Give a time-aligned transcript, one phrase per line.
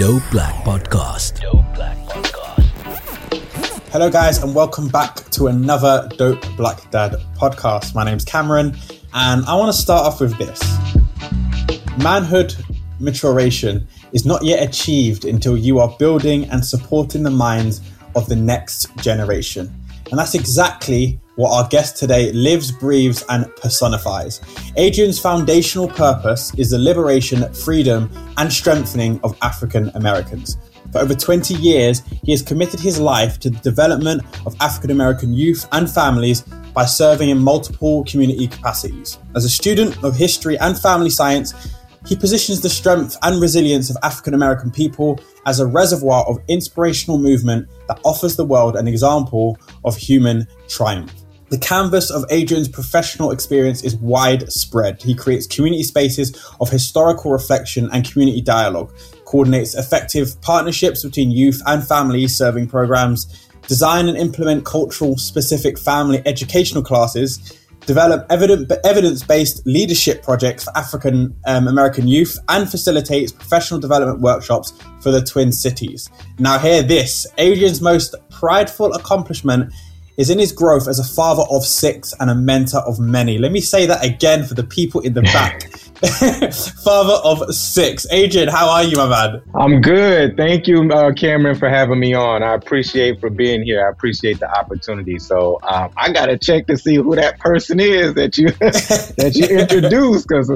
[0.00, 1.40] Dope Black Podcast.
[1.40, 3.88] Dope Black Podcast.
[3.90, 7.94] Hello, guys, and welcome back to another Dope Black Dad podcast.
[7.94, 8.74] My name's Cameron,
[9.12, 10.60] and I want to start off with this
[12.02, 12.54] Manhood
[12.98, 17.80] maturation is not yet achieved until you are building and supporting the minds
[18.14, 19.79] of the next generation.
[20.10, 24.40] And that's exactly what our guest today lives, breathes, and personifies.
[24.76, 30.58] Adrian's foundational purpose is the liberation, freedom, and strengthening of African Americans.
[30.92, 35.32] For over 20 years, he has committed his life to the development of African American
[35.32, 36.42] youth and families
[36.74, 39.18] by serving in multiple community capacities.
[39.36, 41.54] As a student of history and family science,
[42.10, 47.18] he positions the strength and resilience of African American people as a reservoir of inspirational
[47.18, 51.14] movement that offers the world an example of human triumph.
[51.50, 55.00] The canvas of Adrian's professional experience is widespread.
[55.00, 58.92] He creates community spaces of historical reflection and community dialogue,
[59.24, 66.20] coordinates effective partnerships between youth and family serving programs, design and implement cultural specific family
[66.26, 73.80] educational classes, develop evidence based leadership projects for African um, American youth, and facilitates professional
[73.80, 76.08] development workshops for the Twin Cities.
[76.38, 79.72] Now, hear this Adrian's most prideful accomplishment
[80.20, 83.38] is in his growth as a father of six and a mentor of many.
[83.38, 85.70] Let me say that again for the people in the back.
[86.82, 88.06] father of six.
[88.10, 89.42] Adrian, how are you, my man?
[89.54, 90.34] I'm good.
[90.34, 92.42] Thank you, uh, Cameron, for having me on.
[92.42, 93.86] I appreciate for being here.
[93.86, 95.18] I appreciate the opportunity.
[95.18, 99.32] So um, I got to check to see who that person is that you that
[99.34, 100.48] you introduced because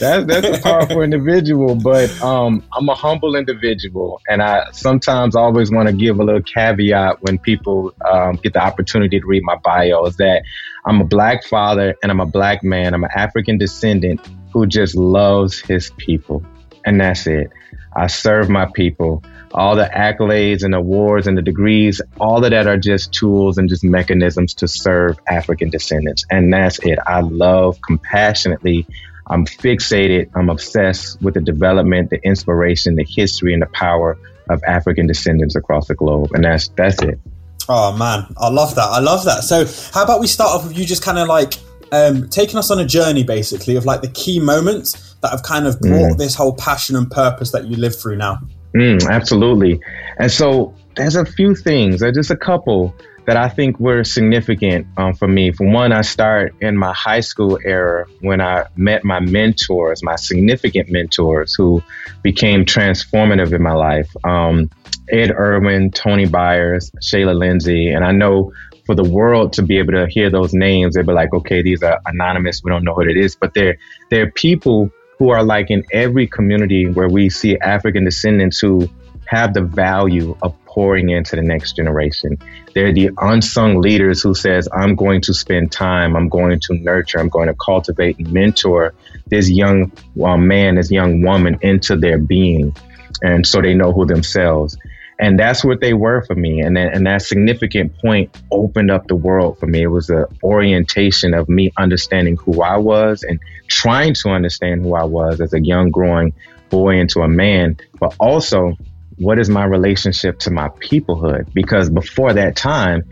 [0.00, 1.76] that's that's a powerful individual.
[1.76, 6.42] But um, I'm a humble individual, and I sometimes always want to give a little
[6.42, 10.42] caveat when people um, get the opportunity to read my bio is that
[10.84, 12.94] I'm a black father and I'm a black man.
[12.94, 14.20] I'm an African descendant
[14.52, 16.44] who just loves his people.
[16.84, 17.50] And that's it.
[17.96, 19.22] I serve my people.
[19.52, 23.68] All the accolades and awards and the degrees, all of that are just tools and
[23.68, 26.24] just mechanisms to serve African descendants.
[26.30, 26.98] And that's it.
[27.06, 28.86] I love compassionately.
[29.26, 30.30] I'm fixated.
[30.34, 35.56] I'm obsessed with the development, the inspiration, the history, and the power of African descendants
[35.56, 36.30] across the globe.
[36.32, 37.18] And that's that's it.
[37.68, 38.88] Oh man, I love that.
[38.88, 39.44] I love that.
[39.44, 41.54] So, how about we start off with you just kind of like
[41.92, 45.66] um, taking us on a journey, basically, of like the key moments that have kind
[45.66, 46.18] of brought mm.
[46.18, 48.38] this whole passion and purpose that you live through now.
[48.74, 49.80] Mm, absolutely.
[50.18, 52.94] And so, there's a few things, there's just a couple
[53.28, 55.52] that I think were significant um, for me.
[55.52, 60.16] For one, I start in my high school era when I met my mentors, my
[60.16, 61.82] significant mentors who
[62.22, 64.10] became transformative in my life.
[64.24, 64.70] Um,
[65.10, 67.90] Ed Irwin, Tony Byers, Shayla Lindsay.
[67.90, 68.54] And I know
[68.86, 71.82] for the world to be able to hear those names, they'd be like, okay, these
[71.82, 72.62] are anonymous.
[72.64, 73.36] We don't know what it is.
[73.36, 73.76] But they're,
[74.08, 78.88] they're people who are like in every community where we see African descendants who
[79.26, 82.38] have the value of pouring into the next generation.
[82.72, 87.18] They're the unsung leaders who says, I'm going to spend time, I'm going to nurture,
[87.18, 88.94] I'm going to cultivate and mentor
[89.26, 89.90] this young
[90.22, 92.76] uh, man, this young woman into their being.
[93.22, 94.78] And so they know who themselves.
[95.18, 96.60] And that's what they were for me.
[96.60, 99.82] And, and that significant point opened up the world for me.
[99.82, 104.94] It was the orientation of me understanding who I was and trying to understand who
[104.94, 106.34] I was as a young growing
[106.70, 108.76] boy into a man, but also
[109.18, 111.52] what is my relationship to my peoplehood?
[111.52, 113.04] Because before that time,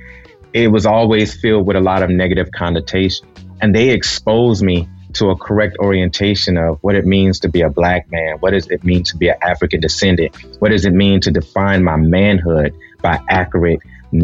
[0.52, 3.26] it was always filled with a lot of negative connotation.
[3.60, 7.70] And they exposed me to a correct orientation of what it means to be a
[7.70, 8.36] black man.
[8.40, 10.36] What does it mean to be an African descendant?
[10.60, 13.80] What does it mean to define my manhood by accurate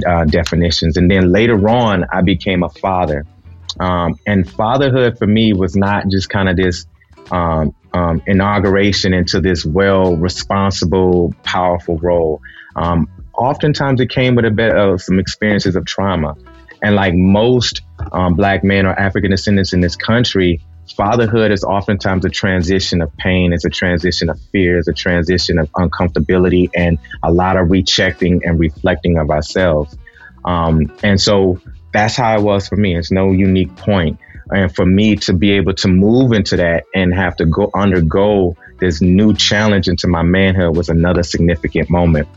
[0.06, 0.96] uh, definitions?
[0.96, 3.26] And then later on, I became a father.
[3.80, 6.86] Um, and fatherhood for me was not just kind of this
[7.32, 12.40] um, um, inauguration into this well, responsible, powerful role.
[12.76, 16.36] Um, oftentimes, it came with a bit of some experiences of trauma.
[16.82, 20.60] And like most um, black men or African descendants in this country,
[20.96, 25.58] fatherhood is oftentimes a transition of pain, it's a transition of fear, it's a transition
[25.58, 29.96] of uncomfortability, and a lot of rechecking and reflecting of ourselves.
[30.44, 31.60] Um, and so
[31.92, 32.96] that's how it was for me.
[32.96, 34.18] It's no unique point.
[34.54, 38.56] And for me to be able to move into that and have to go undergo
[38.78, 42.28] this new challenge into my manhood was another significant moment.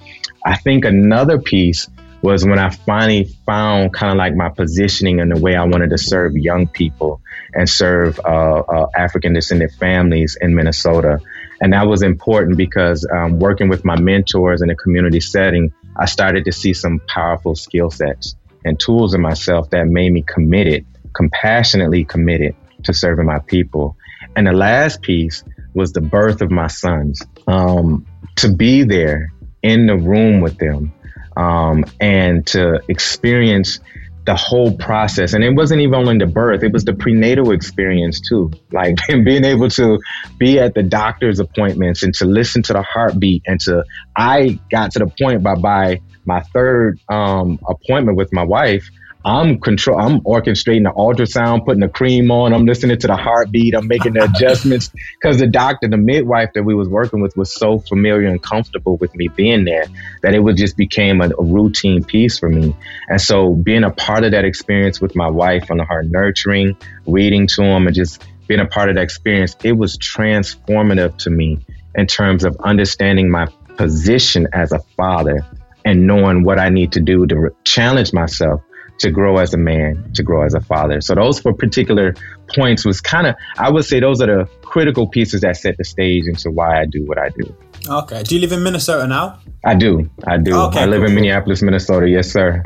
[0.46, 1.88] I think another piece
[2.22, 5.90] was when I finally found kind of like my positioning and the way I wanted
[5.92, 7.22] to serve young people
[7.54, 11.20] and serve uh, uh, African descendant families in Minnesota.
[11.62, 16.06] And that was important because um, working with my mentors in a community setting, I
[16.06, 18.36] started to see some powerful skill sets.
[18.66, 20.86] and tools in myself that made me committed,
[21.16, 23.96] compassionately committed to serving my people.
[24.36, 27.22] And the last piece was the birth of my sons.
[27.48, 28.06] Um,
[28.38, 29.32] to be there
[29.64, 30.94] in the room with them
[31.38, 33.80] um, and to experience
[34.26, 35.34] the whole process.
[35.34, 38.52] And it wasn't even only the birth, it was the prenatal experience too.
[38.72, 40.00] Like being able to
[40.40, 43.84] be at the doctor's appointments and to listen to the heartbeat and to,
[44.16, 48.90] I got to the point by, by my third um, appointment with my wife
[49.26, 50.00] I'm control.
[50.00, 52.54] I'm orchestrating the ultrasound, putting the cream on.
[52.54, 53.74] I'm listening to the heartbeat.
[53.74, 57.52] I'm making the adjustments because the doctor, the midwife that we was working with, was
[57.52, 59.86] so familiar and comfortable with me being there
[60.22, 62.76] that it would just became a, a routine piece for me.
[63.10, 66.78] And so, being a part of that experience with my wife and her nurturing,
[67.08, 71.32] reading to him, and just being a part of that experience, it was transformative to
[71.32, 75.44] me in terms of understanding my position as a father
[75.84, 78.62] and knowing what I need to do to re- challenge myself
[79.00, 81.02] to grow as a man, to grow as a father.
[81.02, 82.16] So those four particular
[82.56, 85.84] points was kind of, I would say those are the critical pieces that set the
[85.84, 87.56] stage into why I do what I do.
[87.88, 88.24] Okay.
[88.24, 89.40] Do you live in Minnesota now?
[89.64, 90.10] I do.
[90.28, 90.56] I do.
[90.56, 92.10] Okay, I live cool, in Minneapolis, Minnesota.
[92.10, 92.64] Yes, sir.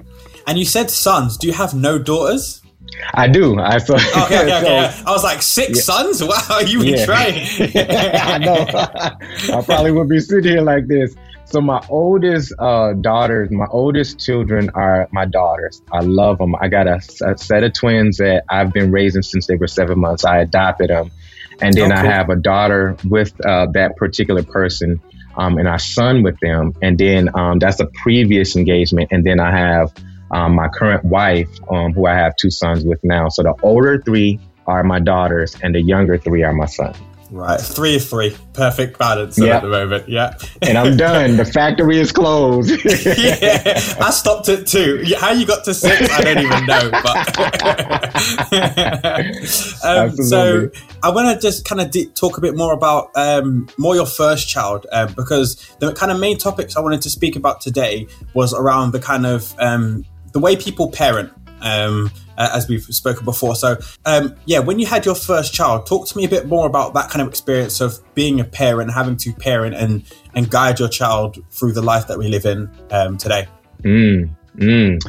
[0.47, 1.37] And you said sons.
[1.37, 2.61] Do you have no daughters?
[3.13, 3.59] I do.
[3.59, 5.01] I so, okay, okay, okay.
[5.05, 5.83] I was like six yeah.
[5.83, 6.23] sons.
[6.29, 8.21] Wow, you been yeah.
[8.23, 8.65] I know.
[9.55, 11.15] I probably would be sitting here like this.
[11.49, 15.81] So my oldest uh, daughters, my oldest children are my daughters.
[15.91, 16.53] I love them.
[16.53, 19.99] I got a, a, set of twins that I've been raising since they were seven
[19.99, 20.25] months.
[20.25, 21.09] I adopted them,
[21.59, 21.95] and then oh.
[21.95, 25.01] I have a daughter with uh, that particular person,
[25.37, 26.75] um, and our son with them.
[26.83, 29.09] And then um, that's a previous engagement.
[29.11, 29.91] And then I have
[30.29, 33.29] um, my current wife, um, who I have two sons with now.
[33.29, 36.95] So the older three are my daughters, and the younger three are my sons.
[37.31, 39.57] Right, three of three, perfect balance yep.
[39.57, 40.09] at the moment.
[40.09, 41.37] Yeah, and I'm done.
[41.37, 42.71] The factory is closed.
[43.05, 45.03] yeah, I stopped at two.
[45.15, 46.89] How you got to six, I don't even know.
[46.89, 47.37] But
[49.85, 50.71] um, so
[51.03, 54.07] I want to just kind of de- talk a bit more about um, more your
[54.07, 58.07] first child um, because the kind of main topics I wanted to speak about today
[58.33, 60.03] was around the kind of um,
[60.33, 61.31] the way people parent.
[61.61, 63.55] Um, uh, as we've spoken before.
[63.55, 66.65] So, um, yeah, when you had your first child, talk to me a bit more
[66.65, 70.03] about that kind of experience of being a parent, having to parent and
[70.33, 73.47] and guide your child through the life that we live in um, today.
[73.83, 74.99] Mm, mm.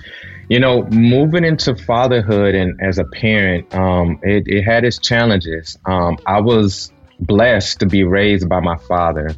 [0.48, 5.78] You know, moving into fatherhood and as a parent, um, it, it, had its challenges.
[5.86, 9.30] Um, I was blessed to be raised by my father.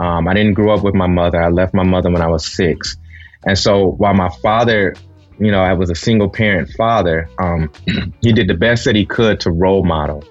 [0.00, 1.40] Um, I didn't grow up with my mother.
[1.40, 2.96] I left my mother when I was six.
[3.46, 4.94] And so while my father
[5.38, 7.70] you know, I was a single parent father, um,
[8.22, 10.24] he did the best that he could to role model.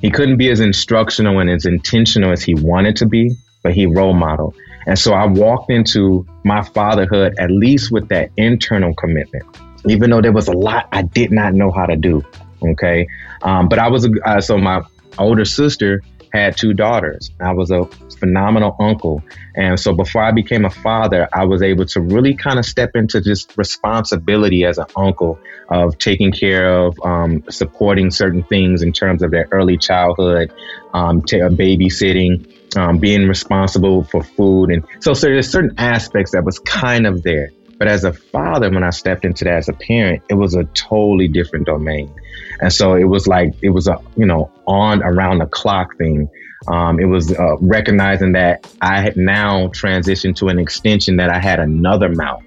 [0.00, 3.86] He couldn't be as instructional and as intentional as he wanted to be, but he
[3.86, 4.54] role modeled.
[4.86, 9.44] And so I walked into my fatherhood at least with that internal commitment,
[9.86, 12.22] even though there was a lot I did not know how to do.
[12.70, 13.06] Okay.
[13.42, 14.82] Um, but I was, uh, so my
[15.18, 17.30] older sister had two daughters.
[17.40, 17.84] I was a
[18.18, 19.22] phenomenal uncle.
[19.54, 22.92] And so before I became a father, I was able to really kind of step
[22.94, 25.38] into just responsibility as an uncle
[25.68, 30.52] of taking care of, um, supporting certain things in terms of their early childhood,
[30.94, 34.70] um, t- babysitting, um, being responsible for food.
[34.70, 37.50] And so, so there's certain aspects that was kind of there.
[37.82, 40.62] But as a father, when I stepped into that as a parent, it was a
[40.66, 42.14] totally different domain.
[42.60, 46.30] And so it was like, it was a, you know, on around the clock thing.
[46.68, 51.40] Um, it was uh, recognizing that I had now transitioned to an extension that I
[51.40, 52.44] had another mouth.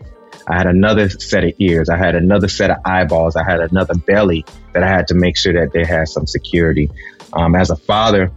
[0.47, 1.89] I had another set of ears.
[1.89, 3.35] I had another set of eyeballs.
[3.35, 6.89] I had another belly that I had to make sure that they had some security.
[7.33, 8.31] Um, as a father,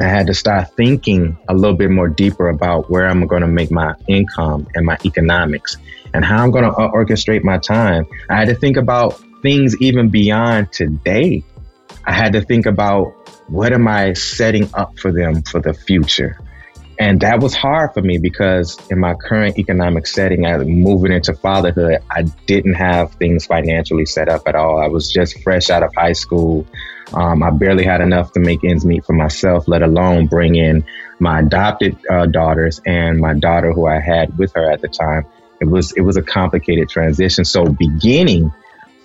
[0.00, 3.48] I had to start thinking a little bit more deeper about where I'm going to
[3.48, 5.78] make my income and my economics
[6.14, 8.06] and how I'm going to orchestrate my time.
[8.28, 11.44] I had to think about things even beyond today.
[12.04, 13.12] I had to think about
[13.48, 16.38] what am I setting up for them for the future?
[16.98, 21.34] And that was hard for me because in my current economic setting, as moving into
[21.34, 24.78] fatherhood, I didn't have things financially set up at all.
[24.78, 26.66] I was just fresh out of high school.
[27.12, 30.84] Um, I barely had enough to make ends meet for myself, let alone bring in
[31.18, 35.26] my adopted uh, daughters and my daughter who I had with her at the time
[35.62, 37.44] it was it was a complicated transition.
[37.44, 38.52] So beginning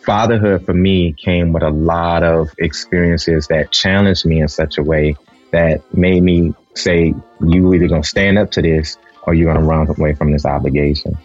[0.04, 4.84] fatherhood for me came with a lot of experiences that challenged me in such a
[4.84, 5.16] way
[5.52, 7.14] that made me say,
[7.46, 11.16] you either gonna stand up to this or you're gonna run away from this obligation.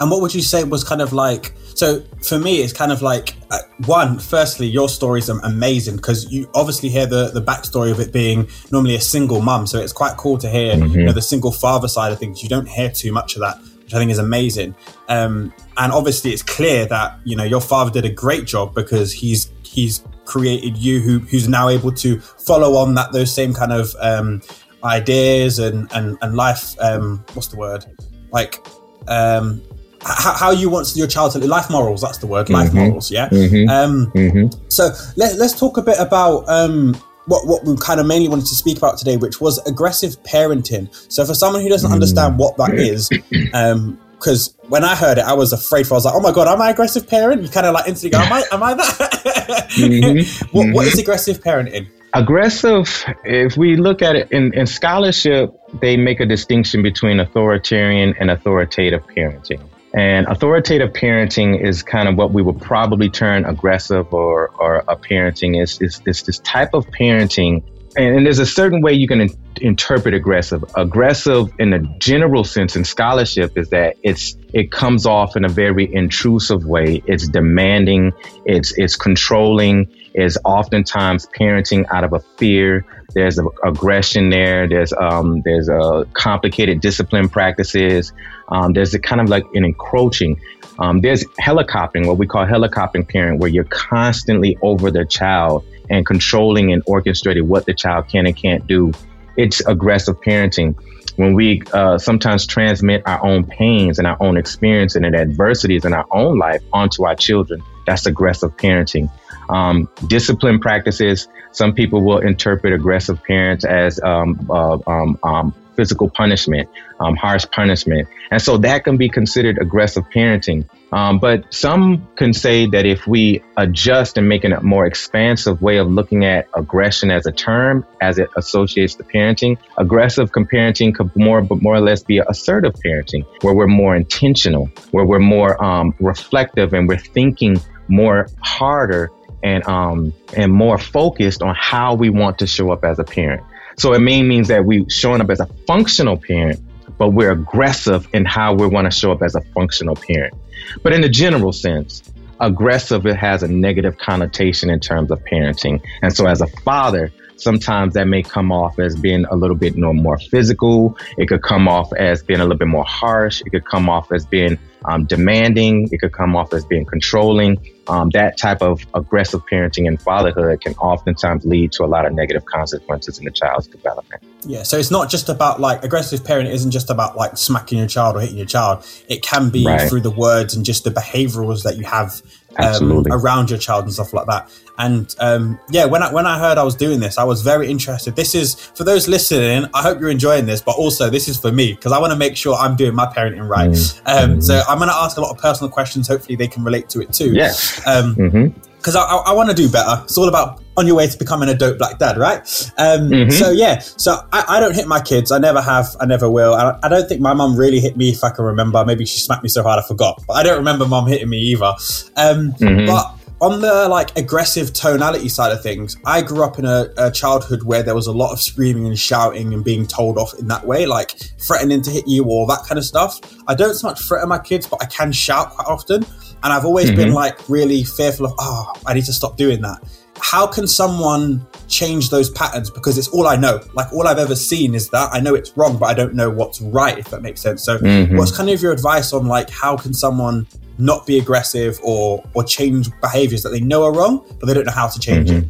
[0.00, 1.52] And what would you say was kind of like?
[1.74, 4.18] So for me, it's kind of like uh, one.
[4.18, 8.48] Firstly, your story is amazing because you obviously hear the the backstory of it being
[8.72, 9.66] normally a single mum.
[9.66, 11.00] So it's quite cool to hear mm-hmm.
[11.00, 12.42] you know, the single father side of things.
[12.42, 13.58] You don't hear too much of that
[13.90, 14.74] which I think is amazing.
[15.08, 19.12] Um, and obviously it's clear that you know your father did a great job because
[19.12, 23.72] he's he's created you who who's now able to follow on that those same kind
[23.72, 24.40] of um,
[24.84, 27.84] ideas and and and life um, what's the word
[28.30, 28.64] like
[29.08, 29.60] um,
[30.02, 32.78] how, how you want your child to live life morals that's the word life Mm-hmm.
[32.78, 33.68] morals yeah Mhm.
[33.68, 34.54] um Mhm.
[34.72, 36.96] so let, let's talk a bit about um
[37.30, 40.88] what, what we kind of mainly wanted to speak about today which was aggressive parenting
[41.10, 43.08] so for someone who doesn't understand what that is
[43.54, 45.94] um because when I heard it, I was afraid for.
[45.94, 48.18] I was like, "Oh my god, am I aggressive parent?" You kind of like instantly
[48.18, 48.44] go, "Am I?
[48.52, 50.52] Am I that?" Mhm.
[50.52, 51.88] what, what is aggressive parenting?
[52.12, 58.14] Aggressive, if we look at it in, in scholarship, they make a distinction between authoritarian
[58.20, 59.69] and authoritative parenting.
[59.92, 64.96] And authoritative parenting is kind of what we would probably term aggressive or, or a
[64.96, 67.62] parenting is, is, is this type of parenting.
[67.96, 70.64] And, and there's a certain way you can in- interpret aggressive.
[70.76, 75.48] Aggressive in a general sense in scholarship is that it's it comes off in a
[75.48, 77.02] very intrusive way.
[77.06, 78.12] It's demanding,
[78.44, 82.84] it's it's controlling, is oftentimes parenting out of a fear.
[83.12, 84.68] There's a, aggression there.
[84.68, 88.12] There's um, there's a complicated discipline practices.
[88.48, 90.40] Um, there's a kind of like an encroaching.
[90.80, 96.06] Um, there's helicoptering, what we call helicoptering parent, where you're constantly over the child and
[96.06, 98.92] controlling and orchestrating what the child can and can't do.
[99.36, 100.74] It's aggressive parenting.
[101.16, 105.92] When we uh, sometimes transmit our own pains and our own experience and adversities in
[105.92, 109.10] our own life onto our children, that's aggressive parenting.
[109.50, 111.28] Um, discipline practices.
[111.52, 116.68] Some people will interpret aggressive parents as um, uh, um, um, physical punishment,
[117.00, 120.68] um, harsh punishment, and so that can be considered aggressive parenting.
[120.92, 125.78] Um, but some can say that if we adjust and make a more expansive way
[125.78, 131.10] of looking at aggression as a term, as it associates to parenting, aggressive parenting could
[131.16, 135.94] more, more or less be assertive parenting, where we're more intentional, where we're more um,
[136.00, 137.58] reflective, and we're thinking
[137.88, 139.10] more harder
[139.42, 143.42] and um, and more focused on how we want to show up as a parent.
[143.80, 146.60] So it may means that we showing up as a functional parent,
[146.98, 150.34] but we're aggressive in how we want to show up as a functional parent.
[150.82, 152.02] But in the general sense,
[152.40, 155.82] aggressive it has a negative connotation in terms of parenting.
[156.02, 159.78] And so as a father, sometimes that may come off as being a little bit
[159.78, 160.98] more physical.
[161.16, 163.40] It could come off as being a little bit more harsh.
[163.46, 165.88] It could come off as being um, demanding.
[165.92, 167.58] It could come off as being controlling.
[167.88, 172.12] Um, that type of aggressive parenting and fatherhood can oftentimes lead to a lot of
[172.12, 174.22] negative consequences in the child's development.
[174.46, 177.88] Yeah, so it's not just about like aggressive parenting isn't just about like smacking your
[177.88, 178.86] child or hitting your child.
[179.08, 179.88] It can be Right.
[179.88, 182.22] through the words and just the behaviorals that you have
[182.58, 184.50] um, around your child and stuff like that.
[184.78, 187.70] And um, yeah, when I when I heard I was doing this, I was very
[187.70, 188.16] interested.
[188.16, 189.68] This is for those listening.
[189.74, 192.18] I hope you're enjoying this, but also this is for me because I want to
[192.18, 193.68] make sure I'm doing my parenting right.
[194.06, 196.08] Um, So I'm going to ask a lot of personal questions.
[196.08, 197.32] Hopefully, they can relate to it too.
[197.32, 197.52] Yeah.
[197.86, 198.46] Um, hmm
[198.80, 200.02] because I, I, I want to do better.
[200.04, 202.38] It's all about on your way to becoming a dope black dad, right?
[202.78, 203.32] Um, Mhm.
[203.32, 205.30] So yeah, so I, I don't hit my kids.
[205.30, 205.86] I never have.
[206.00, 206.54] I never will.
[206.54, 208.84] I, I don't think my mum really hit me, if I can remember.
[208.84, 211.38] Maybe she smacked me so hard I forgot, but I don't remember mum hitting me
[211.38, 211.72] either.
[212.16, 212.86] Um, Mhm.
[212.86, 217.10] But on the like aggressive tonality side of things, I grew up in a, a
[217.10, 220.48] childhood where there was a lot of screaming and shouting and being told off in
[220.48, 223.18] that way, like threatening to hit you or that kind of stuff.
[223.48, 226.04] I don't so much threaten my kids, but I can shout quite often.
[226.42, 229.78] And I've always been like really fearful of, oh, I need to stop doing that.
[230.18, 232.70] How can someone change those patterns?
[232.70, 233.60] Because it's all I know.
[233.74, 236.30] Like all I've ever seen is that I know it's wrong, but I don't know
[236.30, 237.64] what's right, if that makes sense.
[237.64, 238.16] So Mhm.
[238.16, 240.46] what's kind of your advice on like how can someone
[240.78, 244.66] not be aggressive or or change behaviors that they know are wrong, but they don't
[244.66, 245.44] know how to change it?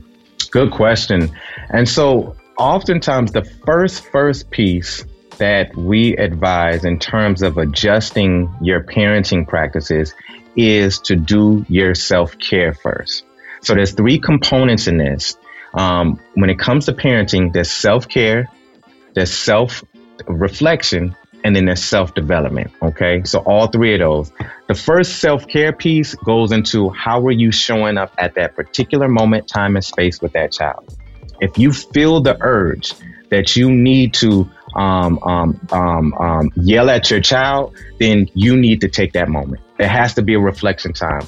[0.51, 1.31] Good question.
[1.71, 5.05] And so, oftentimes, the first first piece
[5.39, 10.13] that we advise in terms of adjusting your parenting practices
[10.61, 13.25] is to do your self care first.
[13.63, 15.37] So, there's three components in this.
[15.75, 18.49] Um, when it comes to parenting, there's self care,
[19.15, 19.85] there's self
[20.27, 22.73] reflection, and then there's self development.
[22.83, 23.23] Okay.
[23.25, 24.33] So, all three of those.
[24.69, 29.09] The first self care piece goes into how are you showing up at that particular
[29.09, 30.97] moment, time, and space with that child.
[31.41, 32.93] If you feel the urge
[33.31, 38.83] that you need to um, um, um, um, yell at your child, then you need
[38.83, 39.63] to take that moment.
[39.81, 41.27] It has to be a reflection time.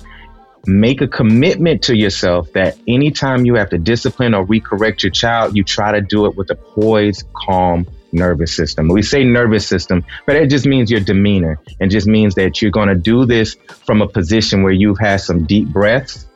[0.67, 5.57] Make a commitment to yourself that anytime you have to discipline or recorrect your child,
[5.57, 8.89] you try to do it with a poised, calm nervous system.
[8.89, 11.59] We say nervous system, but it just means your demeanor.
[11.81, 13.57] It just means that you're going to do this
[13.87, 16.27] from a position where you've had some deep breaths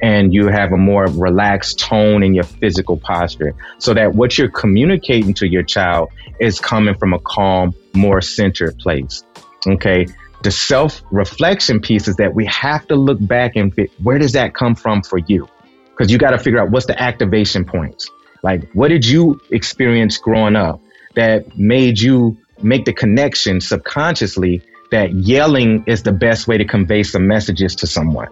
[0.00, 4.50] and you have a more relaxed tone in your physical posture so that what you're
[4.50, 9.24] communicating to your child is coming from a calm, more centered place.
[9.66, 10.06] Okay.
[10.44, 14.32] The self reflection piece is that we have to look back and fit, where does
[14.32, 15.48] that come from for you?
[15.90, 18.10] Because you got to figure out what's the activation points.
[18.42, 20.80] Like, what did you experience growing up
[21.14, 27.02] that made you make the connection subconsciously that yelling is the best way to convey
[27.04, 28.28] some messages to someone?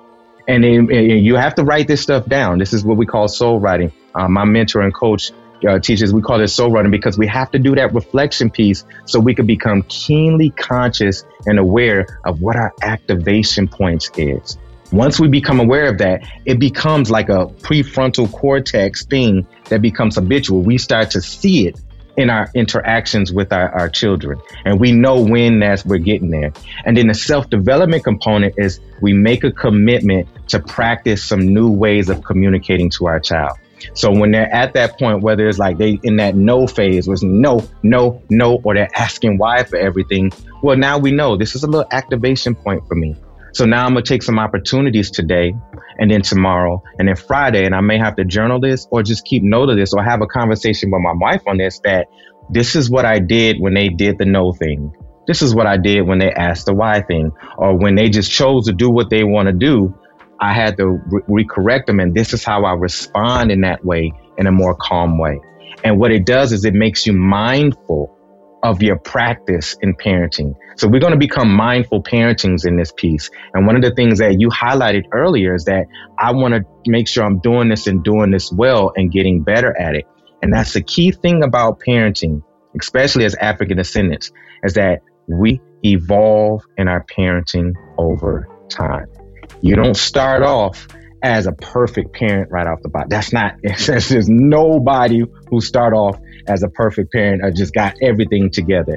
[0.46, 2.58] And, and you have to write this stuff down.
[2.58, 3.90] This is what we call soul writing.
[4.14, 5.30] Uh, my mentor and coach
[5.68, 8.84] uh, teaches, we call it soul running because we have to do that reflection piece
[9.06, 14.58] so we can become keenly conscious and aware of what our activation points is.
[14.92, 20.16] Once we become aware of that, it becomes like a prefrontal cortex thing that becomes
[20.16, 20.60] habitual.
[20.60, 21.80] We start to see it
[22.16, 24.38] in our interactions with our, our children.
[24.66, 26.52] And we know when that's we're getting there.
[26.84, 32.10] And then the self-development component is we make a commitment to practice some new ways
[32.10, 33.56] of communicating to our child.
[33.94, 37.22] So when they're at that point, whether it's like they in that no phase was
[37.22, 41.62] no, no, no, or they're asking why for everything, well, now we know this is
[41.62, 43.16] a little activation point for me.
[43.54, 45.52] So now I'm gonna take some opportunities today
[45.98, 49.24] and then tomorrow and then Friday, and I may have to journal this or just
[49.24, 52.08] keep note of this or have a conversation with my wife on this that
[52.50, 54.92] this is what I did when they did the no thing.
[55.26, 58.30] This is what I did when they asked the why thing or when they just
[58.30, 59.94] chose to do what they want to do.
[60.42, 64.12] I had to re- recorrect them, and this is how I respond in that way
[64.36, 65.40] in a more calm way.
[65.84, 68.18] And what it does is it makes you mindful
[68.64, 70.54] of your practice in parenting.
[70.76, 73.30] So we're going to become mindful parentings in this piece.
[73.54, 75.86] And one of the things that you highlighted earlier is that
[76.18, 79.76] I want to make sure I'm doing this and doing this well and getting better
[79.78, 80.06] at it.
[80.42, 82.42] And that's the key thing about parenting,
[82.80, 84.32] especially as African descendants,
[84.64, 89.06] is that we evolve in our parenting over time.
[89.62, 90.88] You don't start off
[91.22, 93.06] as a perfect parent right off the bat.
[93.08, 98.50] That's not, there's nobody who start off as a perfect parent or just got everything
[98.50, 98.96] together.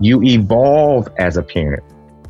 [0.00, 1.84] You evolve as a parent.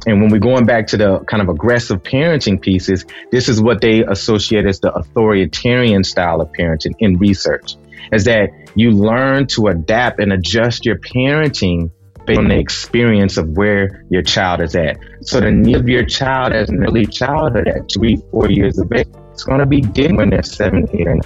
[0.07, 3.81] And when we're going back to the kind of aggressive parenting pieces, this is what
[3.81, 7.77] they associate as the authoritarian style of parenting in research,
[8.13, 11.91] is that you learn to adapt and adjust your parenting
[12.27, 14.99] based on the experience of where your child is at.
[15.23, 18.93] So the need of your child as an early childhood at three, four years of
[18.93, 21.19] age, it's going to be different when they're seven, eight, or.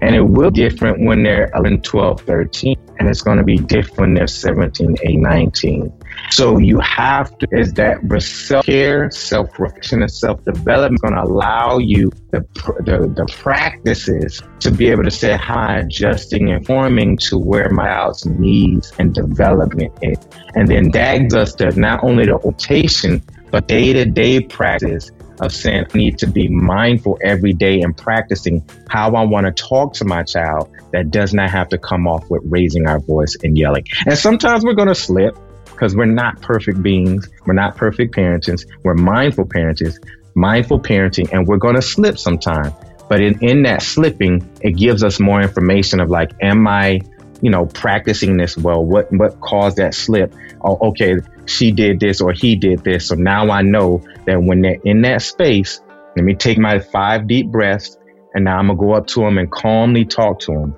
[0.00, 2.76] And it will be different when they're 11, 12, 13.
[2.98, 5.92] And it's going to be different when they're 17, 18, 19.
[6.30, 11.22] So you have to, is that self care, self reflection, and self development going to
[11.22, 12.40] allow you the,
[12.84, 17.92] the, the, practices to be able to say hi, adjusting and forming to where my
[18.02, 20.18] child's needs and development is.
[20.54, 25.52] And then that gives us not only the rotation, but day to day practice of
[25.52, 29.94] saying I need to be mindful every day and practicing how I want to talk
[29.94, 33.56] to my child that does not have to come off with raising our voice and
[33.56, 33.84] yelling.
[34.06, 35.36] And sometimes we're going to slip
[35.82, 37.28] because we're not perfect beings.
[37.44, 38.48] We're not perfect parents.
[38.84, 39.98] We're mindful parents,
[40.36, 42.72] mindful parenting, and we're going to slip sometime.
[43.08, 47.00] But in, in that slipping, it gives us more information of like, am I,
[47.40, 48.84] you know, practicing this well?
[48.84, 50.32] What, what caused that slip?
[50.64, 51.16] Oh, okay,
[51.46, 53.08] she did this or he did this.
[53.08, 55.80] So now I know that when they're in that space,
[56.14, 57.98] let me take my five deep breaths
[58.34, 60.76] and now I'm gonna go up to them and calmly talk to them.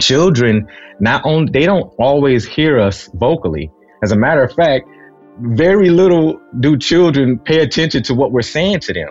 [0.00, 0.68] Children,
[1.00, 3.70] not only they don't always hear us vocally.
[4.02, 4.88] As a matter of fact,
[5.40, 9.08] very little do children pay attention to what we're saying to them.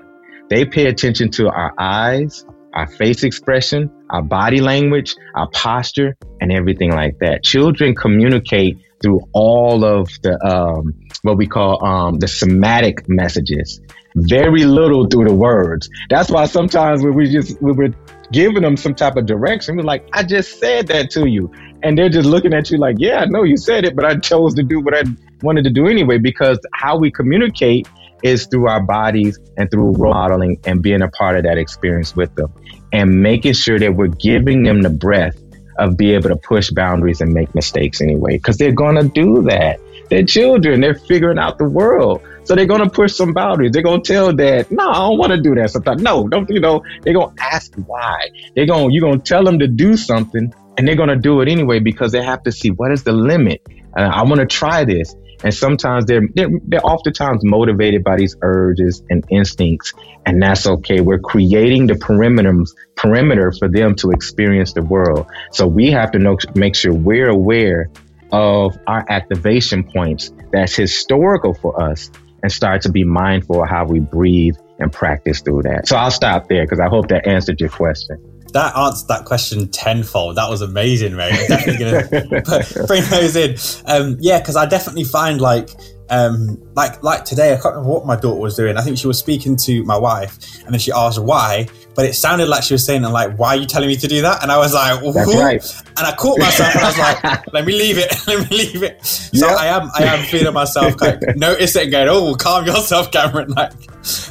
[0.49, 6.51] They pay attention to our eyes, our face expression, our body language, our posture, and
[6.51, 7.43] everything like that.
[7.43, 13.79] Children communicate through all of the um, what we call um, the somatic messages.
[14.15, 15.89] Very little through the words.
[16.09, 17.95] That's why sometimes when we just when we're
[18.31, 21.49] giving them some type of direction, we're like, "I just said that to you,"
[21.83, 24.17] and they're just looking at you like, "Yeah, I know you said it, but I
[24.17, 25.03] chose to do what I
[25.41, 27.87] wanted to do anyway." Because how we communicate
[28.23, 32.15] is through our bodies and through role modeling and being a part of that experience
[32.15, 32.51] with them,
[32.91, 35.41] and making sure that we're giving them the breath
[35.79, 39.41] of be able to push boundaries and make mistakes anyway, because they're going to do
[39.43, 39.79] that.
[40.09, 40.81] They're children.
[40.81, 42.21] They're figuring out the world.
[42.43, 43.71] So they're going to push some boundaries.
[43.71, 46.01] They're going to tell dad, no, I don't want to do that sometimes.
[46.01, 48.29] No, don't, you know, they're going to ask why.
[48.53, 51.41] They're going, you're going to tell them to do something and they're going to do
[51.41, 53.61] it anyway because they have to see what is the limit.
[53.95, 55.15] Uh, I want to try this.
[55.43, 59.93] And sometimes they're, they're, they're oftentimes motivated by these urges and instincts.
[60.25, 60.99] And that's okay.
[60.99, 65.27] We're creating the perimeters, perimeter for them to experience the world.
[65.51, 67.91] So we have to know, make sure we're aware
[68.31, 72.09] of our activation points that's historical for us
[72.41, 75.87] and start to be mindful of how we breathe and practice through that.
[75.87, 78.30] So I'll stop there because I hope that answered your question.
[78.53, 80.37] That answered that question tenfold.
[80.37, 81.33] That was amazing, mate.
[81.33, 83.55] I'm definitely gonna put, bring those in.
[83.85, 85.69] Um, yeah, because I definitely find like
[86.11, 88.77] um, like like today, I can't remember what my daughter was doing.
[88.77, 92.13] I think she was speaking to my wife, and then she asked why, but it
[92.15, 94.51] sounded like she was saying, "Like, why are you telling me to do that?" And
[94.51, 95.83] I was like, right.
[95.97, 98.13] And I caught myself, and I was like, "Let me leave it.
[98.27, 99.57] Let me leave it." So yep.
[99.57, 103.09] I am I am feeling myself kind of notice it and going, "Oh, calm yourself,
[103.11, 103.71] Cameron." Like,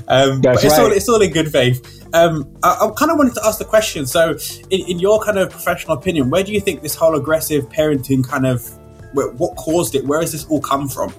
[0.09, 0.81] um, but it's right.
[0.81, 2.00] all it's all in good faith.
[2.13, 4.07] Um, I, I, kind of wanted to ask the question.
[4.07, 4.37] So,
[4.71, 8.27] in, in your kind of professional opinion, where do you think this whole aggressive parenting
[8.27, 8.69] kind of
[9.13, 10.05] what caused it?
[10.07, 11.11] Where has this all come from?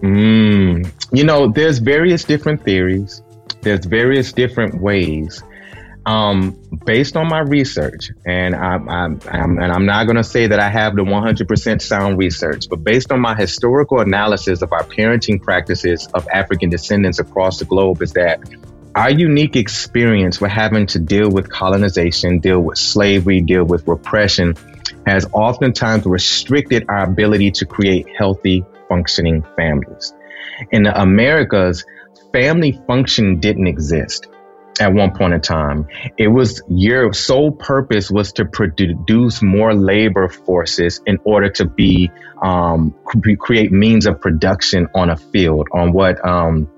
[0.00, 3.22] Mm, you know, there's various different theories.
[3.62, 5.42] There's various different ways.
[6.04, 10.46] Um, based on my research, and I'm, I'm, I'm and I'm not going to say
[10.46, 14.84] that I have the 100% sound research, but based on my historical analysis of our
[14.84, 18.38] parenting practices of African descendants across the globe, is that
[18.96, 24.54] our unique experience with having to deal with colonization, deal with slavery, deal with repression,
[25.06, 30.14] has oftentimes restricted our ability to create healthy functioning families.
[30.72, 31.84] In the Americas,
[32.32, 34.28] family function didn't exist
[34.80, 35.86] at one point in time.
[36.16, 42.10] It was your sole purpose was to produce more labor forces in order to be
[42.42, 42.94] um,
[43.40, 46.70] create means of production on a field on what um,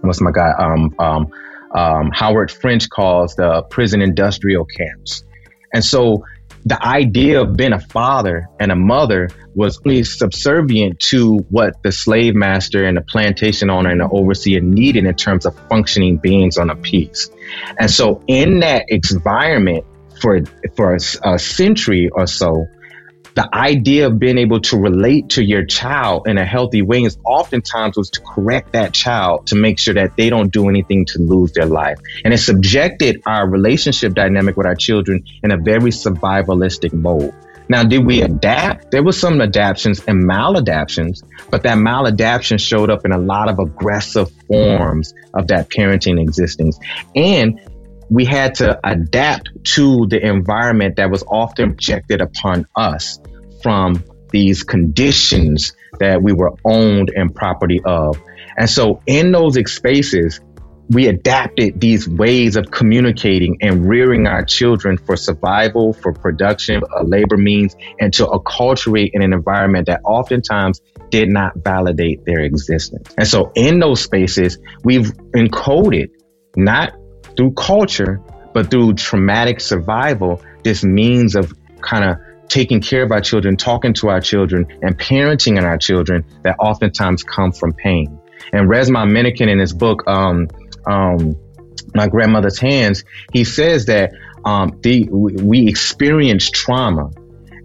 [0.00, 1.30] what's my guy um, um,
[1.74, 5.24] um, Howard French calls the prison industrial camps.
[5.72, 6.24] And so
[6.66, 11.92] the idea of being a father and a mother was only subservient to what the
[11.92, 16.58] slave master and the plantation owner and the overseer needed in terms of functioning beings
[16.58, 17.30] on a piece.
[17.78, 19.84] And so in that environment
[20.20, 20.40] for,
[20.76, 20.98] for a,
[21.34, 22.66] a century or so,
[23.34, 27.18] the idea of being able to relate to your child in a healthy way is
[27.24, 31.18] oftentimes was to correct that child to make sure that they don't do anything to
[31.20, 31.98] lose their life.
[32.24, 37.34] And it subjected our relationship dynamic with our children in a very survivalistic mode.
[37.70, 38.90] Now, did we adapt?
[38.90, 43.60] There was some adaptations and maladaptations, but that maladaptation showed up in a lot of
[43.60, 46.80] aggressive forms of that parenting existence.
[47.14, 47.60] And
[48.10, 53.18] we had to adapt to the environment that was often projected upon us
[53.62, 58.20] from these conditions that we were owned and property of.
[58.58, 60.40] And so in those spaces,
[60.88, 67.04] we adapted these ways of communicating and rearing our children for survival, for production, a
[67.04, 73.14] labor means, and to acculturate in an environment that oftentimes did not validate their existence.
[73.16, 76.08] And so in those spaces, we've encoded
[76.56, 76.92] not
[77.36, 78.20] through culture,
[78.52, 82.16] but through traumatic survival, this means of kind of
[82.48, 86.56] taking care of our children, talking to our children, and parenting in our children that
[86.58, 88.18] oftentimes come from pain.
[88.52, 90.48] And Resmaa Menakem in his book, um,
[90.86, 91.36] um,
[91.94, 94.12] My Grandmother's Hands, he says that
[94.44, 97.10] um, the, we experience trauma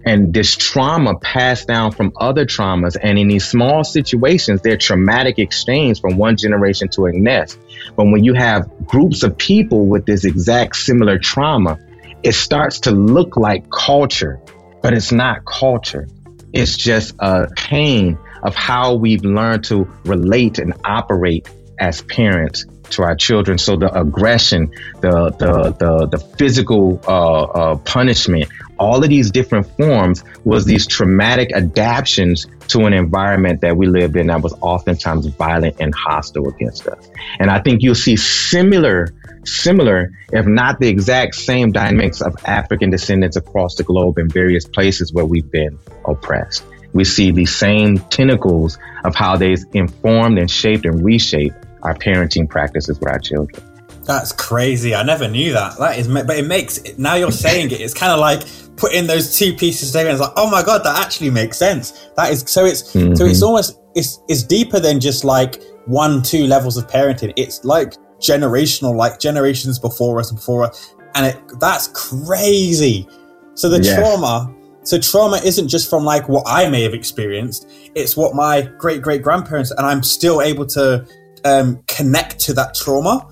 [0.06, 2.96] and this trauma passed down from other traumas.
[3.02, 7.58] And in these small situations, they're traumatic exchange from one generation to the next.
[7.96, 11.80] But when you have groups of people with this exact similar trauma,
[12.22, 14.40] it starts to look like culture,
[14.82, 16.08] but it's not culture.
[16.54, 23.04] It's just a pain of how we've learned to relate and operate as parents to
[23.04, 23.58] our children.
[23.58, 29.68] So the aggression, the the the, the physical uh, uh, punishment, all of these different
[29.78, 35.28] forms was these traumatic adaptations to an environment that we lived in that was oftentimes
[35.28, 37.10] violent and hostile against us.
[37.40, 39.14] And I think you'll see similar,
[39.46, 44.66] similar, if not the exact same dynamics of African descendants across the globe in various
[44.66, 46.64] places where we've been oppressed.
[46.94, 52.50] We see the same tentacles of how they've informed and shaped and reshaped our parenting
[52.50, 53.62] practices with our children.
[54.06, 54.94] That's crazy.
[54.94, 55.78] I never knew that.
[55.80, 57.82] That is, but it makes now you're saying it.
[57.82, 58.44] It's kind of like
[58.78, 60.10] putting those two pieces together.
[60.10, 62.10] And it's like, oh my god, that actually makes sense.
[62.18, 62.66] That is so.
[62.66, 63.16] It's mm-hmm.
[63.16, 67.34] so it's almost it's it's deeper than just like one two levels of parenting.
[67.36, 73.08] It's like generational, like generations before us and before us, and it that's crazy.
[73.56, 74.54] So the trauma.
[74.84, 77.68] So trauma isn't just from like what I may have experienced.
[77.96, 81.08] It's what my great great grandparents and I'm still able to
[81.44, 83.28] um, connect to that trauma.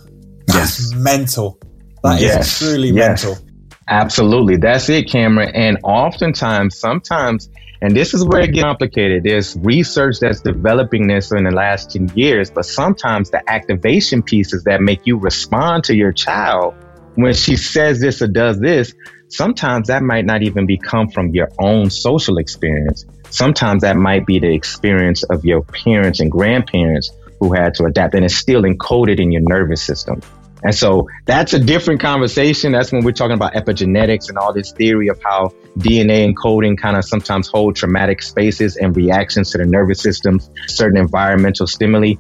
[0.48, 0.94] That's yes.
[0.96, 1.60] mental.
[2.04, 2.48] That yes.
[2.48, 3.24] is truly yes.
[3.24, 3.53] mental.
[3.88, 4.58] Absolutely.
[4.58, 5.52] That's it, Cameron.
[5.56, 7.50] And oftentimes, sometimes,
[7.82, 9.24] and this is where it gets complicated.
[9.24, 14.64] There's research that's developing this in the last 10 years, but sometimes the activation pieces
[14.64, 16.76] that make you respond to your child
[17.16, 18.94] when she says this or does this,
[19.28, 23.06] sometimes that might not even be come from your own social experience.
[23.30, 28.16] Sometimes that might be the experience of your parents and grandparents who had to adapt
[28.16, 30.22] and it's still encoded in your nervous system.
[30.64, 32.72] And so that's a different conversation.
[32.72, 36.96] That's when we're talking about epigenetics and all this theory of how DNA encoding kind
[36.96, 42.14] of sometimes hold traumatic spaces and reactions to the nervous systems, certain environmental stimuli.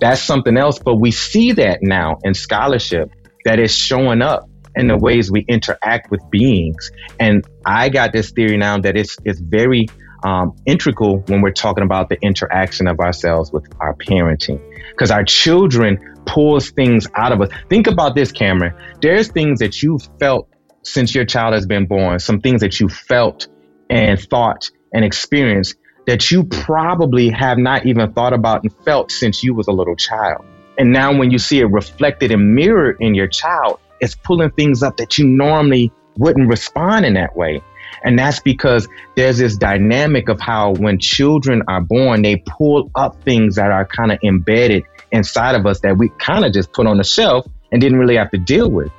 [0.00, 0.78] That's something else.
[0.78, 3.10] But we see that now in scholarship
[3.44, 6.90] that is showing up in the ways we interact with beings.
[7.18, 9.86] And I got this theory now that it's, it's very
[10.22, 14.60] um, integral when we're talking about the interaction of ourselves with our parenting.
[14.90, 17.48] Because our children pulls things out of us.
[17.70, 18.74] Think about this, Cameron.
[19.00, 20.48] There's things that you've felt
[20.82, 23.48] since your child has been born, some things that you felt
[23.90, 29.42] and thought and experienced that you probably have not even thought about and felt since
[29.42, 30.44] you was a little child.
[30.78, 34.82] And now when you see it reflected and mirrored in your child, it's pulling things
[34.82, 37.62] up that you normally wouldn't respond in that way.
[38.04, 38.86] And that's because
[39.16, 43.86] there's this dynamic of how when children are born, they pull up things that are
[43.86, 47.46] kind of embedded inside of us that we kind of just put on the shelf
[47.72, 48.90] and didn't really have to deal with.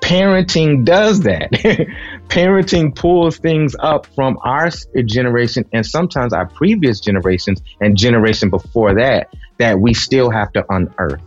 [0.00, 1.50] Parenting does that.
[2.28, 4.70] Parenting pulls things up from our
[5.06, 10.64] generation and sometimes our previous generations and generation before that that we still have to
[10.68, 11.22] unearth.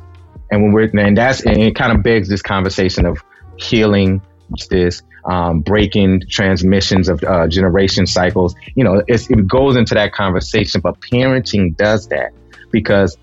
[0.51, 3.17] And when we're and that's and it kind of begs this conversation of
[3.57, 4.21] healing
[4.69, 8.55] this um, breaking transmissions of uh, generation cycles.
[8.75, 12.31] You know, it goes into that conversation, but parenting does that
[12.71, 13.17] because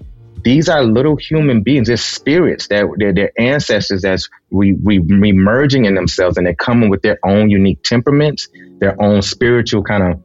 [0.45, 1.89] these are little human beings.
[1.89, 2.69] They're spirits.
[2.69, 7.19] They're, they're, they're ancestors that's re, re, remerging in themselves and they're coming with their
[7.25, 10.23] own unique temperaments, their own spiritual kind of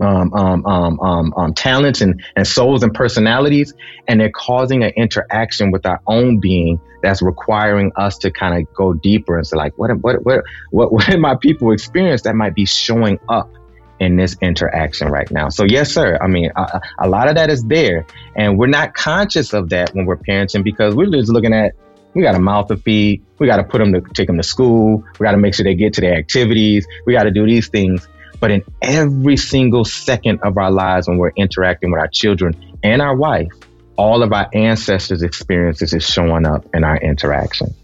[0.00, 3.72] um, um, um, um, um, talents and, and souls and personalities,
[4.06, 8.72] and they're causing an interaction with our own being that's requiring us to kind of
[8.74, 12.54] go deeper and say, like, what, what, what, what, what my people experience that might
[12.54, 13.50] be showing up
[14.00, 15.48] in this interaction right now.
[15.48, 16.18] So yes, sir.
[16.20, 18.06] I mean, a, a, lot of that is there,
[18.36, 21.72] and we're not conscious of that when we're parenting because we're just looking at
[22.14, 24.42] we got a mouth to feed, we got to put them to take them to
[24.42, 27.46] school, we got to make sure they get to their activities, we got to do
[27.46, 28.08] these things.
[28.40, 33.02] But in every single second of our lives when we're interacting with our children and
[33.02, 33.50] our wife,
[33.96, 37.74] all of our ancestors' experiences is showing up in our interaction.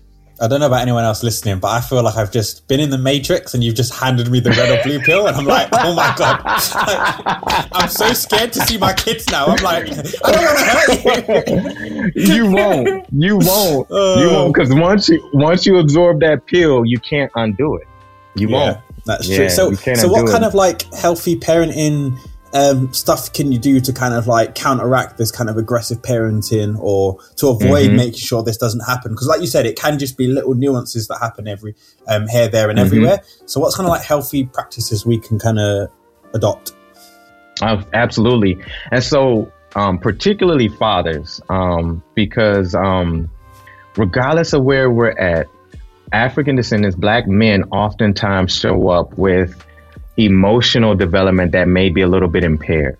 [0.44, 2.90] I don't know about anyone else listening, but I feel like I've just been in
[2.90, 5.68] the Matrix and you've just handed me the red or blue pill, and I'm like,
[5.72, 6.42] oh my god,
[7.72, 9.46] I'm so scared to see my kids now.
[9.46, 12.34] I'm like, I don't want to hurt you.
[12.34, 13.06] you won't.
[13.10, 13.90] You won't.
[13.94, 17.86] Uh, you won't because once you once you absorb that pill, you can't undo it.
[18.34, 18.78] You yeah, won't.
[19.04, 19.44] That's true.
[19.44, 20.48] Yeah, so, so what kind it.
[20.48, 22.18] of like healthy parenting
[22.54, 26.78] um, stuff can you do to kind of like counteract this kind of aggressive parenting
[26.78, 27.96] or to avoid mm-hmm.
[27.96, 29.12] making sure this doesn't happen?
[29.12, 31.74] Because, like you said, it can just be little nuances that happen every
[32.06, 32.86] um, here, there, and mm-hmm.
[32.86, 33.20] everywhere.
[33.46, 35.90] So, what's kind of like healthy practices we can kind of
[36.32, 36.72] adopt?
[37.60, 38.62] Uh, absolutely.
[38.92, 43.28] And so, um, particularly fathers, um, because um,
[43.96, 45.48] regardless of where we're at,
[46.12, 49.64] African descendants, black men oftentimes show up with
[50.16, 52.98] emotional development that may be a little bit impaired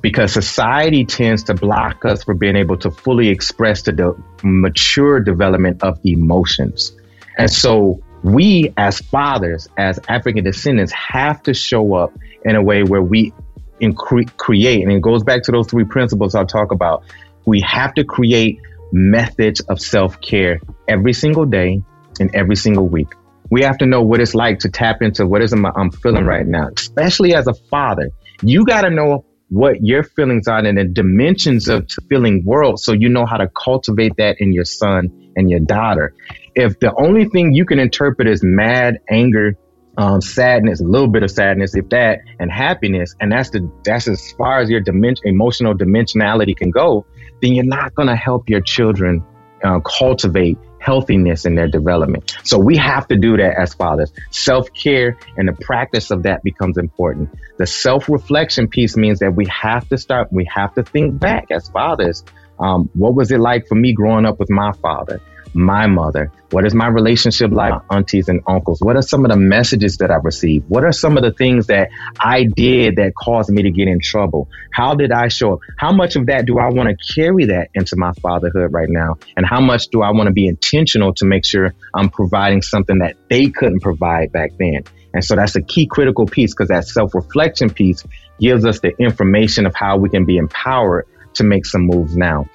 [0.00, 5.20] because society tends to block us from being able to fully express the de- mature
[5.20, 6.92] development of emotions.
[7.38, 12.12] And so we as fathers, as African descendants, have to show up
[12.44, 13.32] in a way where we
[13.80, 17.04] incre- create, and it goes back to those three principles I'll talk about.
[17.44, 18.60] We have to create
[18.92, 21.82] methods of self care every single day
[22.20, 23.14] and every single week.
[23.50, 26.46] We have to know what it's like to tap into what is I'm feeling right
[26.46, 28.10] now, especially as a father.
[28.42, 32.92] You got to know what your feelings are in the dimensions of feeling world so
[32.92, 36.14] you know how to cultivate that in your son and your daughter.
[36.54, 39.56] If the only thing you can interpret is mad, anger,
[39.98, 44.08] um, sadness, a little bit of sadness, if that, and happiness, and that's the that's
[44.08, 47.06] as far as your dimension, emotional dimensionality can go,
[47.40, 49.24] then you're not going to help your children
[49.64, 52.36] uh, cultivate healthiness in their development.
[52.44, 54.12] So we have to do that as fathers.
[54.30, 57.30] Self care and the practice of that becomes important.
[57.58, 61.50] The self reflection piece means that we have to start, we have to think back
[61.50, 62.22] as fathers.
[62.60, 65.20] Um, what was it like for me growing up with my father?
[65.56, 66.30] My mother?
[66.50, 68.80] What is my relationship like aunties and uncles?
[68.80, 70.68] What are some of the messages that I received?
[70.68, 71.88] What are some of the things that
[72.20, 74.48] I did that caused me to get in trouble?
[74.72, 75.60] How did I show up?
[75.78, 79.16] How much of that do I want to carry that into my fatherhood right now?
[79.36, 82.98] And how much do I want to be intentional to make sure I'm providing something
[82.98, 84.84] that they couldn't provide back then?
[85.14, 88.04] And so that's a key critical piece because that self reflection piece
[88.38, 92.46] gives us the information of how we can be empowered to make some moves now.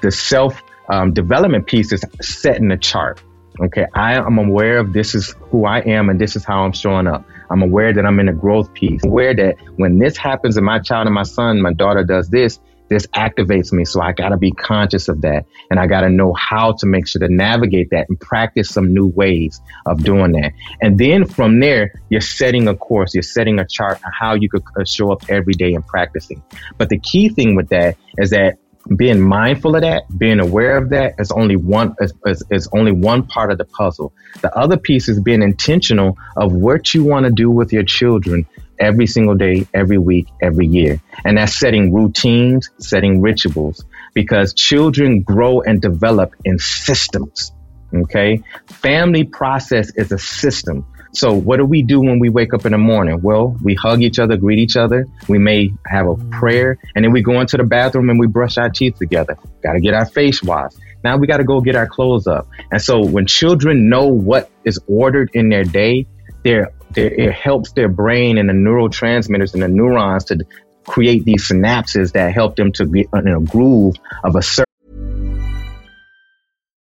[0.00, 3.22] The self um, development piece is setting the chart.
[3.60, 6.72] Okay, I am aware of this is who I am and this is how I'm
[6.72, 7.24] showing up.
[7.50, 9.02] I'm aware that I'm in a growth piece.
[9.02, 12.28] I'm aware that when this happens and my child and my son, my daughter does
[12.28, 13.84] this, This activates me.
[13.84, 15.44] So I got to be conscious of that.
[15.70, 18.94] And I got to know how to make sure to navigate that and practice some
[18.94, 20.52] new ways of doing that.
[20.80, 24.48] And then from there, you're setting a course, you're setting a chart on how you
[24.48, 26.42] could uh, show up every day and practicing.
[26.78, 28.58] But the key thing with that is that
[28.96, 32.92] being mindful of that, being aware of that is only one is, is, is, only
[32.92, 34.12] one part of the puzzle.
[34.40, 38.46] The other piece is being intentional of what you want to do with your children
[38.78, 41.00] every single day, every week, every year.
[41.24, 47.52] And that's setting routines, setting rituals because children grow and develop in systems.
[47.94, 48.42] Okay.
[48.66, 50.86] Family process is a system.
[51.12, 53.20] So what do we do when we wake up in the morning?
[53.22, 55.06] Well, we hug each other, greet each other.
[55.28, 58.58] We may have a prayer and then we go into the bathroom and we brush
[58.58, 59.36] our teeth together.
[59.62, 60.76] Got to get our face washed.
[61.04, 62.48] Now we got to go get our clothes up.
[62.70, 66.06] And so when children know what is ordered in their day,
[66.44, 70.44] they're, it helps their brain and the neurotransmitters and the neurons to
[70.86, 73.94] create these synapses that help them to get in a groove
[74.24, 74.67] of a certain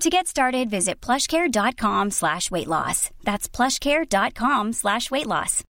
[0.00, 3.10] To get started, visit plushcare.com slash weight loss.
[3.22, 5.62] That's plushcare.com slash weight loss.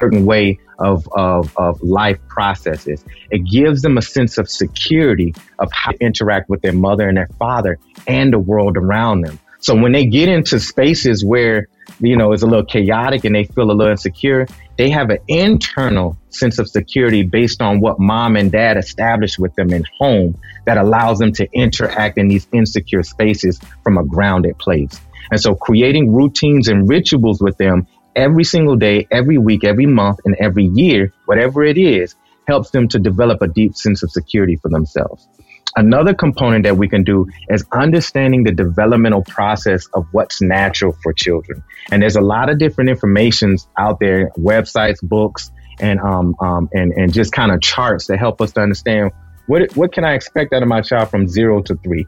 [0.00, 3.04] Certain way of, of, of life processes.
[3.30, 7.18] It gives them a sense of security of how to interact with their mother and
[7.18, 9.38] their father and the world around them.
[9.58, 13.44] So when they get into spaces where, you know, it's a little chaotic and they
[13.44, 14.46] feel a little insecure,
[14.78, 19.54] they have an internal sense of security based on what mom and dad established with
[19.54, 24.58] them in home that allows them to interact in these insecure spaces from a grounded
[24.58, 25.00] place.
[25.30, 30.18] And so creating routines and rituals with them every single day, every week, every month,
[30.24, 32.14] and every year, whatever it is,
[32.46, 35.28] helps them to develop a deep sense of security for themselves.
[35.76, 41.12] Another component that we can do is understanding the developmental process of what's natural for
[41.12, 41.62] children.
[41.92, 46.92] And there's a lot of different informations out there, websites, books, and um, um and
[46.92, 49.12] and just kind of charts that help us to understand
[49.46, 52.06] what what can I expect out of my child from zero to three,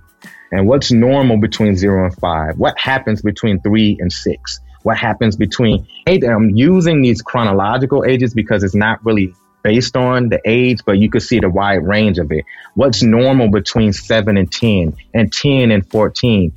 [0.51, 2.59] and what's normal between zero and five.
[2.59, 4.61] What happens between three and six?
[4.83, 6.25] What happens between eight?
[6.25, 11.09] I'm using these chronological ages because it's not really based on the age, but you
[11.09, 12.45] could see the wide range of it.
[12.75, 16.53] What's normal between seven and 10 and 10 and 14?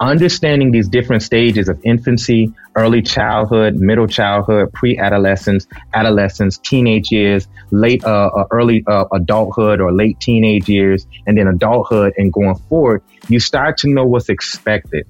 [0.00, 8.04] Understanding these different stages of infancy, early childhood, middle childhood, pre-adolescence, adolescence, teenage years, late,
[8.04, 13.02] uh, uh, early uh, adulthood or late teenage years, and then adulthood and going forward,
[13.28, 15.04] you start to know what's expected.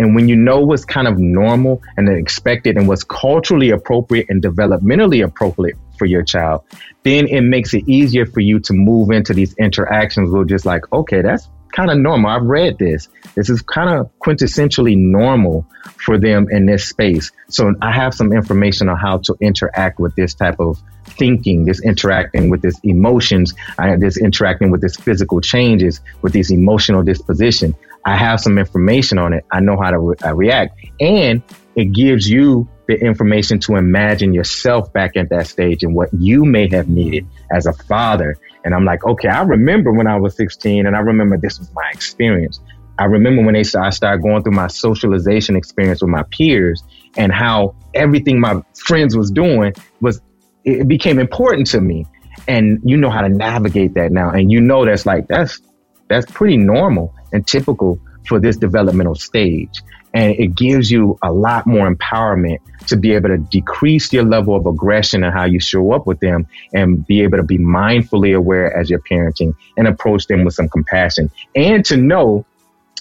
[0.00, 4.42] And when you know what's kind of normal and expected and what's culturally appropriate and
[4.42, 6.64] developmentally appropriate for your child,
[7.04, 10.92] then it makes it easier for you to move into these interactions with just like,
[10.92, 12.30] okay, that's kind of normal.
[12.30, 13.08] I've read this.
[13.34, 17.32] This is kind of quintessentially normal for them in this space.
[17.48, 21.82] So I have some information on how to interact with this type of thinking, this
[21.82, 27.74] interacting with this emotions, I, this interacting with this physical changes, with this emotional disposition.
[28.04, 29.44] I have some information on it.
[29.50, 30.78] I know how to re- react.
[31.00, 31.42] And
[31.74, 36.44] it gives you the information to imagine yourself back at that stage and what you
[36.44, 38.36] may have needed as a father.
[38.64, 41.72] And I'm like, okay, I remember when I was 16 and I remember this was
[41.74, 42.60] my experience.
[42.98, 46.82] I remember when they I started going through my socialization experience with my peers
[47.16, 50.20] and how everything my friends was doing was
[50.64, 52.06] it became important to me.
[52.46, 54.30] And you know how to navigate that now.
[54.30, 55.60] And you know that's like that's
[56.08, 59.82] that's pretty normal and typical for this developmental stage.
[60.12, 64.54] And it gives you a lot more empowerment to be able to decrease your level
[64.54, 68.36] of aggression and how you show up with them and be able to be mindfully
[68.36, 71.30] aware as you're parenting and approach them with some compassion.
[71.56, 72.46] And to know,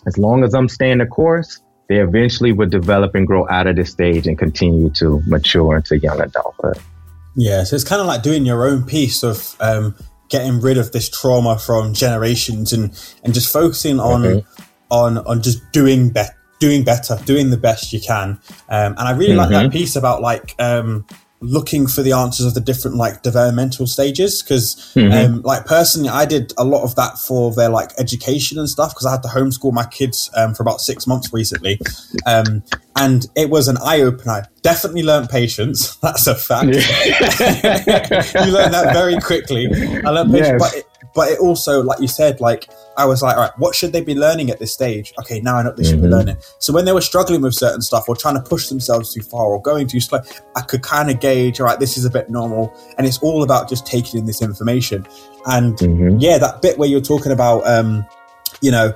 [0.08, 3.76] as long as I'm staying the course, they eventually will develop and grow out of
[3.76, 6.80] this stage and continue to mature into young adulthood.
[7.36, 9.96] Yeah, so it's kind of like doing your own piece of um,
[10.30, 14.63] getting rid of this trauma from generations and, and just focusing on mm-hmm.
[14.90, 18.40] On on just doing better doing better, doing the best you can.
[18.70, 19.38] Um, and I really mm-hmm.
[19.38, 19.74] like that mm-hmm.
[19.74, 21.06] piece about like um,
[21.44, 25.12] looking for the answers of the different like developmental stages because mm-hmm.
[25.12, 28.92] um, like personally i did a lot of that for their like education and stuff
[28.92, 31.78] because i had to homeschool my kids um, for about six months recently
[32.26, 32.64] um,
[32.96, 36.74] and it was an eye-opener definitely learned patience that's a fact you
[38.52, 39.68] learn that very quickly
[40.06, 40.62] i learned patience yes.
[40.62, 43.76] but it, but it also, like you said, like I was like, all right, what
[43.76, 45.14] should they be learning at this stage?
[45.20, 46.06] Okay, now I know what they should mm-hmm.
[46.06, 46.38] be learning.
[46.60, 49.48] So when they were struggling with certain stuff or trying to push themselves too far
[49.48, 50.20] or going too slow,
[50.56, 52.74] I could kind of gauge, all right, this is a bit normal.
[52.98, 55.06] And it's all about just taking in this information.
[55.46, 56.18] And mm-hmm.
[56.20, 58.06] yeah, that bit where you're talking about, um,
[58.62, 58.94] you know,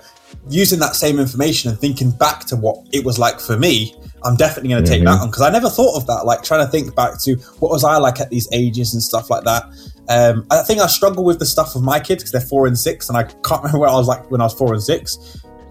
[0.49, 4.35] using that same information and thinking back to what it was like for me, I'm
[4.35, 5.13] definitely going to take mm-hmm.
[5.13, 6.25] that on because I never thought of that.
[6.25, 9.29] Like trying to think back to what was I like at these ages and stuff
[9.29, 9.63] like that.
[10.09, 12.77] Um, I think I struggle with the stuff of my kids because they're four and
[12.77, 15.17] six, and I can't remember what I was like when I was four and six.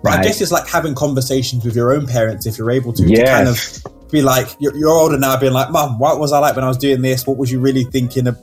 [0.02, 0.20] But right.
[0.20, 3.18] I guess it's like having conversations with your own parents if you're able to, yes.
[3.18, 6.38] to kind of be like, you're, you're older now, being like, Mom, what was I
[6.38, 7.26] like when I was doing this?
[7.26, 8.38] What was you really thinking of?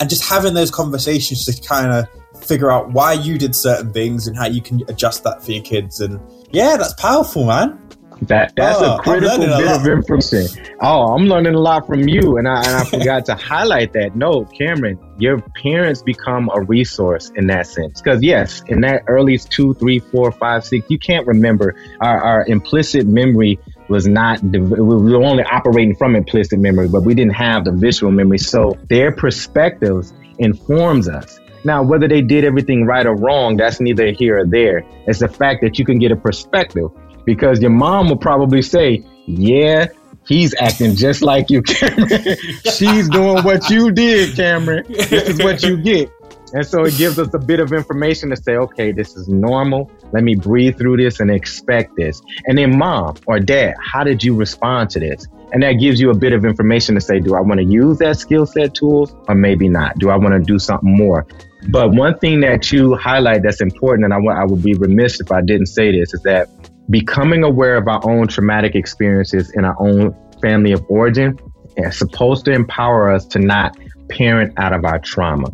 [0.00, 2.08] And just having those conversations to kind of
[2.44, 5.62] figure out why you did certain things and how you can adjust that for your
[5.62, 6.00] kids.
[6.00, 6.20] And
[6.50, 7.87] yeah, that's powerful, man.
[8.22, 10.74] That that's oh, a critical bit of information.
[10.80, 14.16] Oh, I'm learning a lot from you, and I and I forgot to highlight that.
[14.16, 18.00] No, Cameron, your parents become a resource in that sense.
[18.00, 21.76] Because yes, in that early two, three, four, five, six, you can't remember.
[22.00, 24.42] Our, our implicit memory was not.
[24.42, 28.38] We were only operating from implicit memory, but we didn't have the visual memory.
[28.38, 31.38] So their perspectives informs us.
[31.64, 34.84] Now, whether they did everything right or wrong, that's neither here or there.
[35.06, 36.90] It's the fact that you can get a perspective
[37.28, 39.88] because your mom will probably say, yeah,
[40.26, 42.36] he's acting just like you, Cameron.
[42.74, 44.86] She's doing what you did, Cameron.
[44.88, 46.10] This is what you get.
[46.54, 49.90] And so it gives us a bit of information to say, okay, this is normal.
[50.10, 52.22] Let me breathe through this and expect this.
[52.46, 55.26] And then, mom or dad, how did you respond to this?
[55.52, 57.98] And that gives you a bit of information to say, do I want to use
[57.98, 59.98] that skill set tools or maybe not?
[59.98, 61.26] Do I want to do something more?
[61.68, 65.30] But one thing that you highlight that's important, and I, I would be remiss if
[65.30, 66.48] I didn't say this, is that
[66.90, 71.38] becoming aware of our own traumatic experiences in our own family of origin
[71.76, 73.76] is supposed to empower us to not
[74.08, 75.48] parent out of our trauma.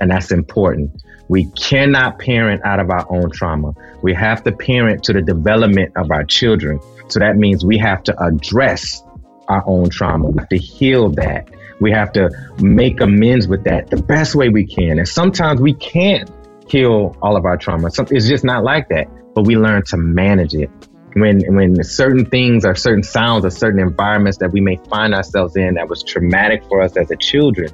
[0.00, 1.02] And that's important.
[1.28, 3.72] We cannot parent out of our own trauma.
[4.02, 6.80] We have to parent to the development of our children.
[7.08, 9.02] So that means we have to address
[9.48, 10.30] our own trauma.
[10.30, 11.48] We have to heal that.
[11.80, 12.30] We have to
[12.60, 14.98] make amends with that the best way we can.
[14.98, 16.30] And sometimes we can't
[16.70, 17.88] heal all of our trauma.
[18.10, 19.08] It's just not like that
[19.38, 20.68] but we learn to manage it.
[21.14, 25.54] When when certain things or certain sounds or certain environments that we may find ourselves
[25.54, 27.70] in that was traumatic for us as a children,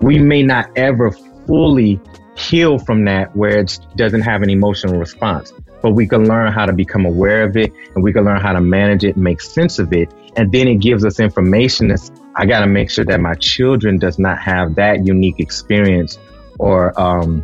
[0.00, 1.10] we may not ever
[1.48, 2.00] fully
[2.36, 5.52] heal from that where it doesn't have an emotional response.
[5.82, 8.52] But we can learn how to become aware of it and we can learn how
[8.52, 10.14] to manage it, make sense of it.
[10.36, 13.98] And then it gives us information that I got to make sure that my children
[13.98, 16.20] does not have that unique experience
[16.60, 17.42] or, um,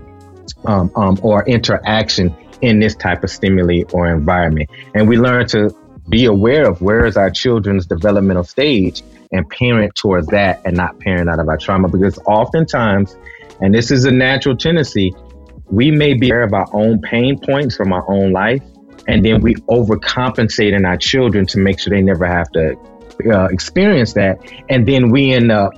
[0.64, 4.70] um, um, or interaction in this type of stimuli or environment.
[4.94, 5.74] And we learn to
[6.08, 10.98] be aware of where is our children's developmental stage and parent towards that and not
[11.00, 13.16] parent out of our trauma because oftentimes,
[13.60, 15.14] and this is a natural tendency,
[15.70, 18.62] we may be aware of our own pain points from our own life
[19.08, 22.76] and then we overcompensate in our children to make sure they never have to
[23.30, 24.38] uh, experience that.
[24.68, 25.72] And then we end up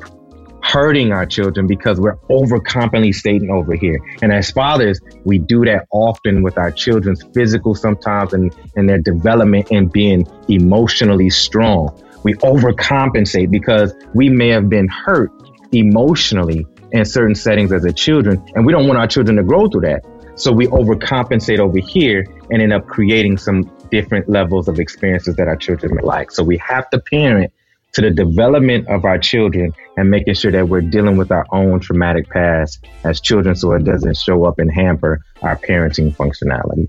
[0.62, 3.98] hurting our children because we're overcompensating over here.
[4.22, 8.98] And as fathers, we do that often with our children's physical sometimes and, and their
[8.98, 12.02] development and being emotionally strong.
[12.24, 15.30] We overcompensate because we may have been hurt
[15.72, 19.68] emotionally in certain settings as a children, and we don't want our children to grow
[19.68, 20.02] through that.
[20.36, 25.48] So we overcompensate over here and end up creating some different levels of experiences that
[25.48, 26.30] our children may like.
[26.30, 27.52] So we have to parent
[27.92, 31.80] to the development of our children and making sure that we're dealing with our own
[31.80, 36.88] traumatic past as children so it doesn't show up and hamper our parenting functionality.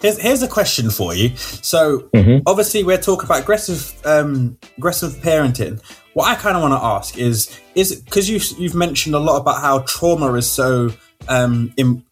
[0.00, 1.36] Here's, here's a question for you.
[1.36, 2.42] So mm-hmm.
[2.46, 5.82] obviously we're talking about aggressive um, aggressive parenting.
[6.14, 9.40] What I kind of want to ask is is because you you've mentioned a lot
[9.40, 10.90] about how trauma is so
[11.28, 12.02] um, in,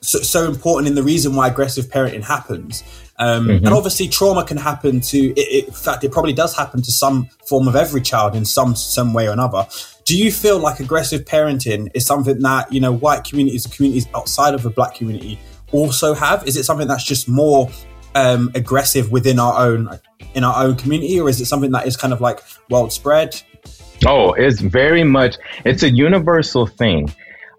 [0.00, 2.82] so, so important in the reason why aggressive parenting happens.
[3.18, 3.64] Um, mm-hmm.
[3.64, 5.18] And obviously, trauma can happen to.
[5.18, 8.44] It, it, in fact, it probably does happen to some form of every child in
[8.44, 9.66] some some way or another.
[10.04, 14.54] Do you feel like aggressive parenting is something that you know white communities, communities outside
[14.54, 15.38] of the black community,
[15.72, 16.46] also have?
[16.46, 17.70] Is it something that's just more
[18.14, 19.88] um, aggressive within our own
[20.34, 23.40] in our own community, or is it something that is kind of like world spread?
[24.06, 25.36] Oh, it's very much.
[25.64, 27.14] It's a universal thing.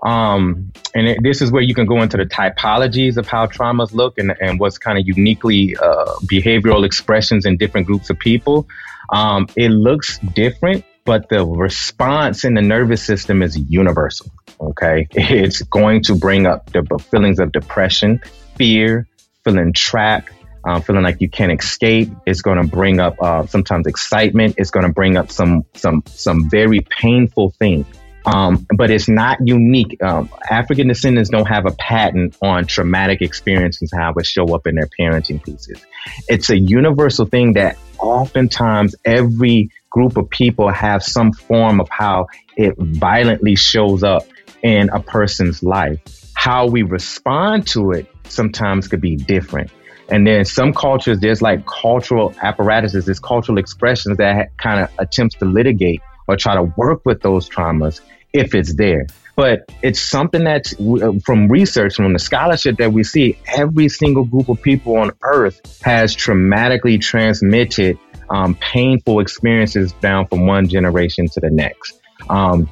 [0.06, 3.92] Um, and it, this is where you can go into the typologies of how traumas
[3.92, 8.68] look and, and what's kind of uniquely uh, behavioral expressions in different groups of people.
[9.10, 14.28] Um, it looks different, but the response in the nervous system is universal.
[14.62, 15.08] Okay.
[15.16, 18.22] It's going to bring up the feelings of depression,
[18.56, 19.08] fear,
[19.44, 20.32] feeling trapped,
[20.66, 22.12] um, feeling like you can't escape.
[22.28, 24.56] It's going to bring up uh, sometimes excitement.
[24.60, 27.88] It's going to bring up some some some very painful things
[28.26, 30.02] Um, but it's not unique.
[30.02, 34.76] Um, African descendants don't have a patent on traumatic experiences, how it show up in
[34.76, 35.86] their parenting pieces.
[36.28, 42.28] It's a universal thing that oftentimes every group of people have some form of how
[42.58, 44.24] it violently shows up
[44.64, 46.00] in a person's life.
[46.34, 49.72] How we respond to it sometimes could be different.
[50.10, 55.36] And then some cultures, there's like cultural apparatuses, there's cultural expressions that kind of attempts
[55.36, 58.02] to litigate or try to work with those traumas
[58.36, 59.08] if it's there.
[59.36, 64.24] But it's something that's uh, from research, from the scholarship that we see, every single
[64.24, 71.28] group of people on earth has traumatically transmitted um, painful experiences down from one generation
[71.28, 72.00] to the next.
[72.30, 72.70] Um,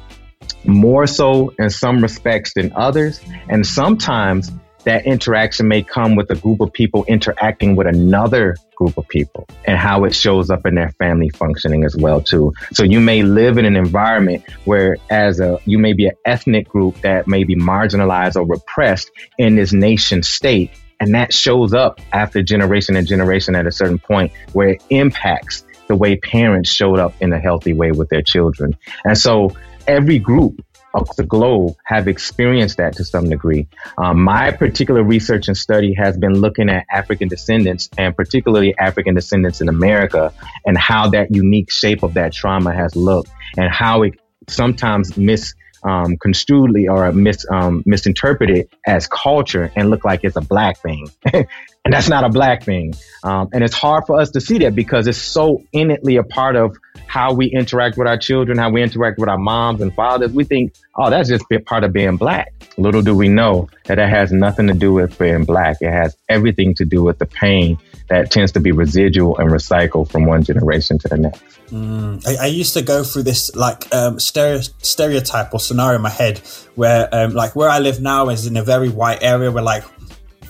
[0.65, 3.19] more so in some respects than others.
[3.49, 4.51] And sometimes
[4.85, 9.47] that interaction may come with a group of people interacting with another group of people
[9.65, 12.53] and how it shows up in their family functioning as well too.
[12.73, 16.67] So you may live in an environment where as a you may be an ethnic
[16.67, 21.99] group that may be marginalized or repressed in this nation state and that shows up
[22.13, 26.97] after generation and generation at a certain point where it impacts the way parents showed
[26.97, 28.73] up in a healthy way with their children.
[29.03, 29.51] And so
[29.87, 33.67] every group of the globe have experienced that to some degree.
[33.97, 39.15] Um, my particular research and study has been looking at African descendants and particularly African
[39.15, 40.33] descendants in America
[40.65, 44.13] and how that unique shape of that trauma has looked and how it
[44.47, 50.41] sometimes mis um, construedly or mis, um, misinterpreted as culture and look like it's a
[50.41, 51.09] black thing.
[51.33, 51.45] and
[51.93, 52.93] that's not a black thing.
[53.23, 56.55] Um, and it's hard for us to see that because it's so innately a part
[56.55, 56.77] of
[57.13, 60.31] how we interact with our children, how we interact with our moms and fathers.
[60.31, 62.51] We think, oh, that's just a part of being black.
[62.75, 65.77] Little do we know that it has nothing to do with being black.
[65.79, 67.77] It has everything to do with the pain
[68.09, 71.43] that tends to be residual and recycled from one generation to the next.
[71.69, 72.27] Mm.
[72.27, 76.09] I, I, used to go through this like um, stereo, stereotype or scenario in my
[76.09, 76.39] head
[76.73, 79.83] where um, like where I live now is in a very white area where like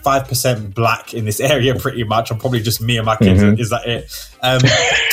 [0.03, 2.31] five percent black in this area, pretty much.
[2.31, 3.41] I'm probably just me and my kids.
[3.41, 3.59] Mm-hmm.
[3.59, 4.29] Is that it?
[4.43, 4.59] Um,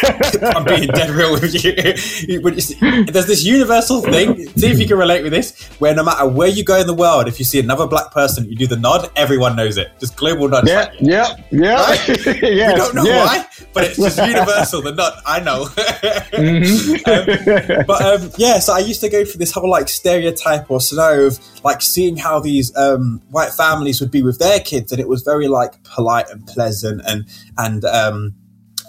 [0.43, 1.73] I'm being dead real with you.
[1.73, 4.49] There's this universal thing.
[4.57, 5.57] See if you can relate with this.
[5.79, 8.49] Where no matter where you go in the world, if you see another black person,
[8.49, 9.09] you do the nod.
[9.15, 9.93] Everyone knows it.
[10.01, 10.67] Just global nod.
[10.67, 11.75] Yeah, yeah, yeah.
[11.75, 12.09] Right?
[12.09, 13.29] yes, we don't know yes.
[13.29, 14.83] why, but it's just universal.
[14.83, 15.13] The nod.
[15.25, 15.67] I know.
[15.67, 17.71] mm-hmm.
[17.81, 20.81] um, but um, yeah, so I used to go through this whole like stereotype or
[20.81, 25.01] scenario of like seeing how these um, white families would be with their kids, and
[25.01, 27.27] it was very like polite and pleasant and
[27.57, 28.35] and um,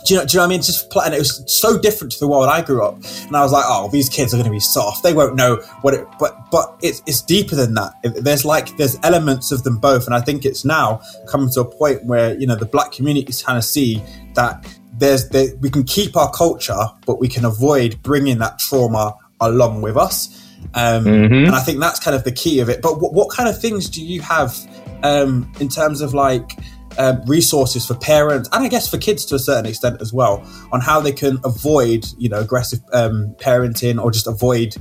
[0.06, 0.26] do you know?
[0.26, 0.60] Do you know what I mean?
[0.60, 3.42] It's just and it was so different to the world I grew up, and I
[3.42, 5.04] was like, oh, these kids are going to be soft.
[5.04, 6.08] They won't know what it.
[6.20, 7.94] But but it's it's deeper than that.
[8.04, 11.66] There's like there's elements of them both, and I think it's now coming to a
[11.66, 14.02] point where you know the black community is trying to see
[14.34, 19.16] that there's there, we can keep our culture, but we can avoid bringing that trauma
[19.40, 20.38] along with us.
[20.74, 21.34] Um, mm-hmm.
[21.46, 22.82] And I think that's kind of the key of it.
[22.82, 24.56] But what, what kind of things do you have
[25.04, 26.58] um, in terms of like
[26.98, 30.46] um, resources for parents and I guess for kids to a certain extent as well
[30.72, 34.76] on how they can avoid, you know, aggressive um, parenting or just avoid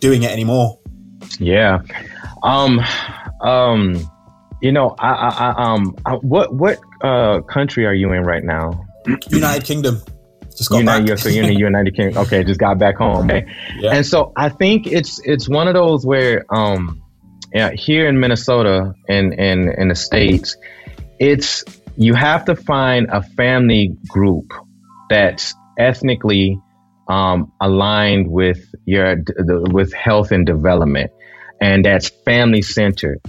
[0.00, 0.78] doing it anymore.
[1.38, 1.80] Yeah.
[2.42, 2.80] Um,
[3.40, 4.10] um,
[4.62, 8.44] you know, I, I, I um, I, what, what, uh, country are you in right
[8.44, 8.84] now?
[9.28, 10.00] United Kingdom.
[10.56, 11.18] Just got United, back.
[11.18, 12.22] so you're in the United Kingdom.
[12.22, 12.42] Okay.
[12.42, 13.26] Just got back home.
[13.26, 13.46] Okay.
[13.76, 13.94] Yeah.
[13.94, 17.02] And so I think it's, it's one of those where, um,
[17.52, 20.56] yeah, here in Minnesota and in, in, in the States,
[21.18, 21.64] it's
[21.96, 24.52] you have to find a family group
[25.08, 26.60] that's ethnically
[27.08, 31.10] um, aligned with your the, with health and development,
[31.60, 33.20] and that's family centered,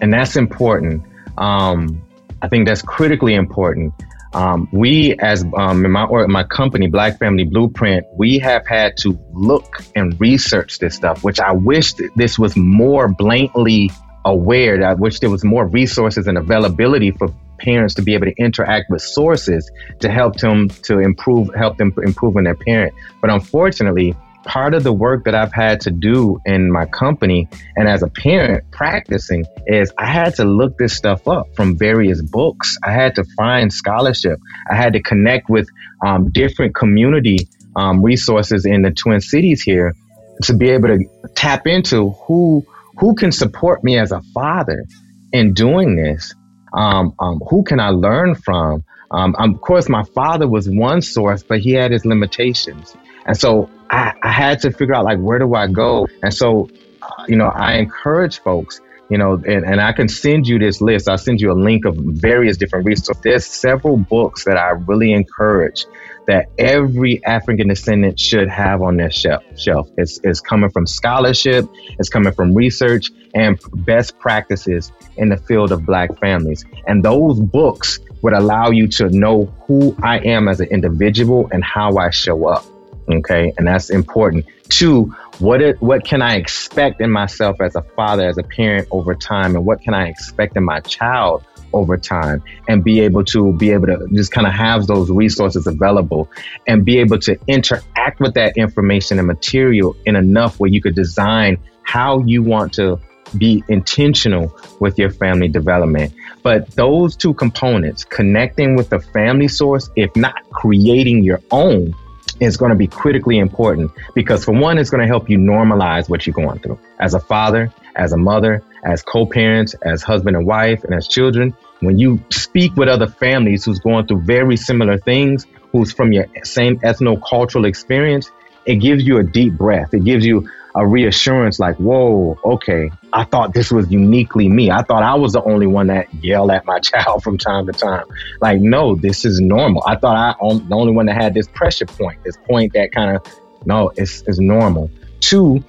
[0.00, 1.02] and that's important.
[1.38, 2.02] Um,
[2.42, 3.92] I think that's critically important.
[4.32, 8.96] Um, we, as um, in my or my company, Black Family Blueprint, we have had
[8.98, 13.90] to look and research this stuff, which I wish this was more blatantly
[14.26, 18.26] aware that I wish there was more resources and availability for parents to be able
[18.26, 19.70] to interact with sources
[20.00, 22.92] to help them to improve, help them improve in their parent.
[23.22, 24.14] But unfortunately,
[24.44, 28.08] part of the work that I've had to do in my company and as a
[28.08, 32.76] parent practicing is I had to look this stuff up from various books.
[32.84, 34.38] I had to find scholarship.
[34.70, 35.68] I had to connect with
[36.04, 39.94] um, different community um, resources in the Twin Cities here
[40.42, 40.98] to be able to
[41.34, 42.64] tap into who
[42.98, 44.86] who can support me as a father
[45.32, 46.34] in doing this?
[46.72, 48.84] Um, um, who can I learn from?
[49.10, 52.96] Um, of course, my father was one source, but he had his limitations.
[53.24, 56.06] And so I, I had to figure out, like, where do I go?
[56.22, 56.68] And so,
[57.02, 60.80] uh, you know, I encourage folks, you know, and, and I can send you this
[60.80, 61.08] list.
[61.08, 63.22] I'll send you a link of various different resources.
[63.22, 65.86] There's several books that I really encourage
[66.26, 69.42] that every African descendant should have on their shelf.
[69.56, 69.88] shelf.
[69.96, 71.68] It's, it's coming from scholarship,
[71.98, 76.64] it's coming from research and best practices in the field of Black families.
[76.86, 81.62] And those books would allow you to know who I am as an individual and
[81.62, 82.64] how I show up.
[83.08, 83.52] Okay.
[83.56, 84.46] And that's important.
[84.68, 88.88] Two, what it, what can I expect in myself as a father, as a parent
[88.90, 89.54] over time?
[89.54, 91.44] And what can I expect in my child
[91.76, 95.66] over time and be able to be able to just kind of have those resources
[95.66, 96.28] available
[96.66, 100.94] and be able to interact with that information and material in enough where you could
[100.94, 102.98] design how you want to
[103.38, 106.12] be intentional with your family development.
[106.42, 111.94] But those two components, connecting with the family source, if not creating your own,
[112.40, 116.08] is going to be critically important because for one, it's going to help you normalize
[116.08, 120.46] what you're going through as a father, as a mother, as co-parents, as husband and
[120.46, 121.54] wife, and as children.
[121.80, 126.26] When you speak with other families who's going through very similar things, who's from your
[126.42, 128.30] same ethno-cultural experience,
[128.64, 129.92] it gives you a deep breath.
[129.92, 134.70] It gives you a reassurance like, whoa, okay, I thought this was uniquely me.
[134.70, 137.72] I thought I was the only one that yelled at my child from time to
[137.72, 138.04] time.
[138.40, 139.82] Like, no, this is normal.
[139.86, 142.92] I thought I am the only one that had this pressure point, this point that
[142.92, 143.26] kind of,
[143.64, 144.90] no, it's, it's normal.
[145.20, 145.64] Two,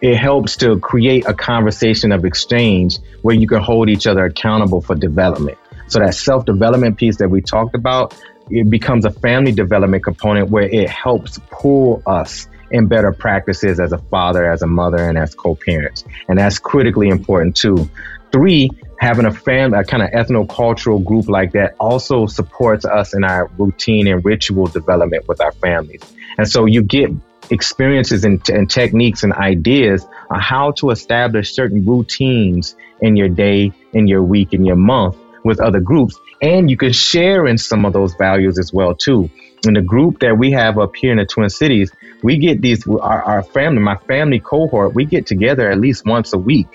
[0.00, 4.80] it helps to create a conversation of exchange where you can hold each other accountable
[4.80, 5.58] for development.
[5.88, 8.14] So that self development piece that we talked about,
[8.50, 13.92] it becomes a family development component where it helps pull us in better practices as
[13.92, 16.04] a father, as a mother, and as co-parents.
[16.28, 17.88] And that's critically important too.
[18.30, 18.70] Three,
[19.00, 23.46] having a family, a kind of ethno-cultural group like that also supports us in our
[23.56, 26.02] routine and ritual development with our families.
[26.36, 27.10] And so you get
[27.50, 33.72] experiences and, and techniques and ideas on how to establish certain routines in your day,
[33.92, 36.16] in your week, in your month with other groups.
[36.40, 39.30] And you can share in some of those values as well too.
[39.66, 41.90] In the group that we have up here in the Twin Cities,
[42.22, 46.32] we get these, our, our family, my family cohort, we get together at least once
[46.32, 46.68] a week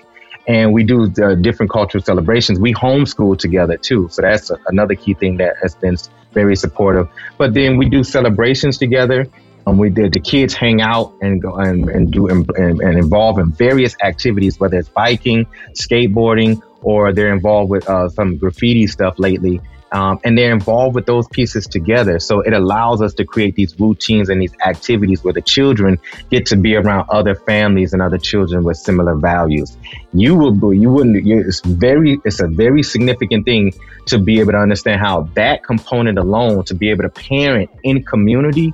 [0.48, 1.08] and we do
[1.42, 2.60] different cultural celebrations.
[2.60, 4.10] We homeschool together too.
[4.12, 5.96] So that's a, another key thing that has been
[6.34, 7.08] very supportive.
[7.38, 9.28] But then we do celebrations together.
[9.66, 13.40] Um, we did the kids hang out and go and, and do and, and, involve
[13.40, 19.18] in various activities, whether it's biking, skateboarding, or they're involved with uh, some graffiti stuff
[19.18, 19.62] lately.
[19.94, 22.18] Um, and they're involved with those pieces together.
[22.18, 26.00] So it allows us to create these routines and these activities where the children
[26.32, 29.78] get to be around other families and other children with similar values.
[30.12, 33.72] You will, you wouldn't, it's very, it's a very significant thing
[34.08, 38.04] to be able to understand how that component alone, to be able to parent in
[38.04, 38.74] community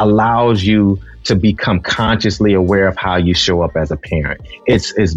[0.00, 4.40] allows you to become consciously aware of how you show up as a parent.
[4.66, 5.14] It's, it's,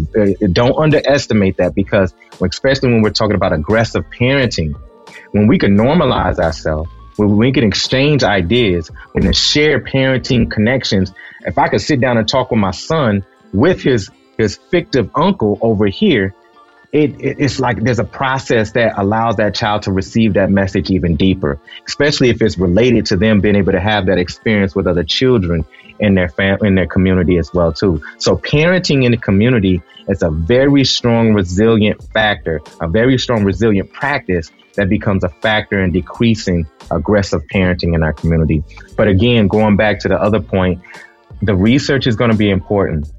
[0.52, 4.74] don't underestimate that because especially when we're talking about aggressive parenting,
[5.32, 11.12] when we can normalize ourselves, when we can exchange ideas, when we share parenting connections,
[11.46, 15.58] if I could sit down and talk with my son with his his fictive uncle
[15.62, 16.34] over here,
[16.94, 20.90] it, it, it's like there's a process that allows that child to receive that message
[20.90, 24.86] even deeper, especially if it's related to them being able to have that experience with
[24.86, 25.66] other children
[25.98, 28.00] in their fam- in their community as well too.
[28.18, 33.92] So parenting in the community is a very strong resilient factor, a very strong resilient
[33.92, 38.62] practice that becomes a factor in decreasing aggressive parenting in our community.
[38.96, 40.80] But again, going back to the other point,
[41.42, 43.10] the research is going to be important.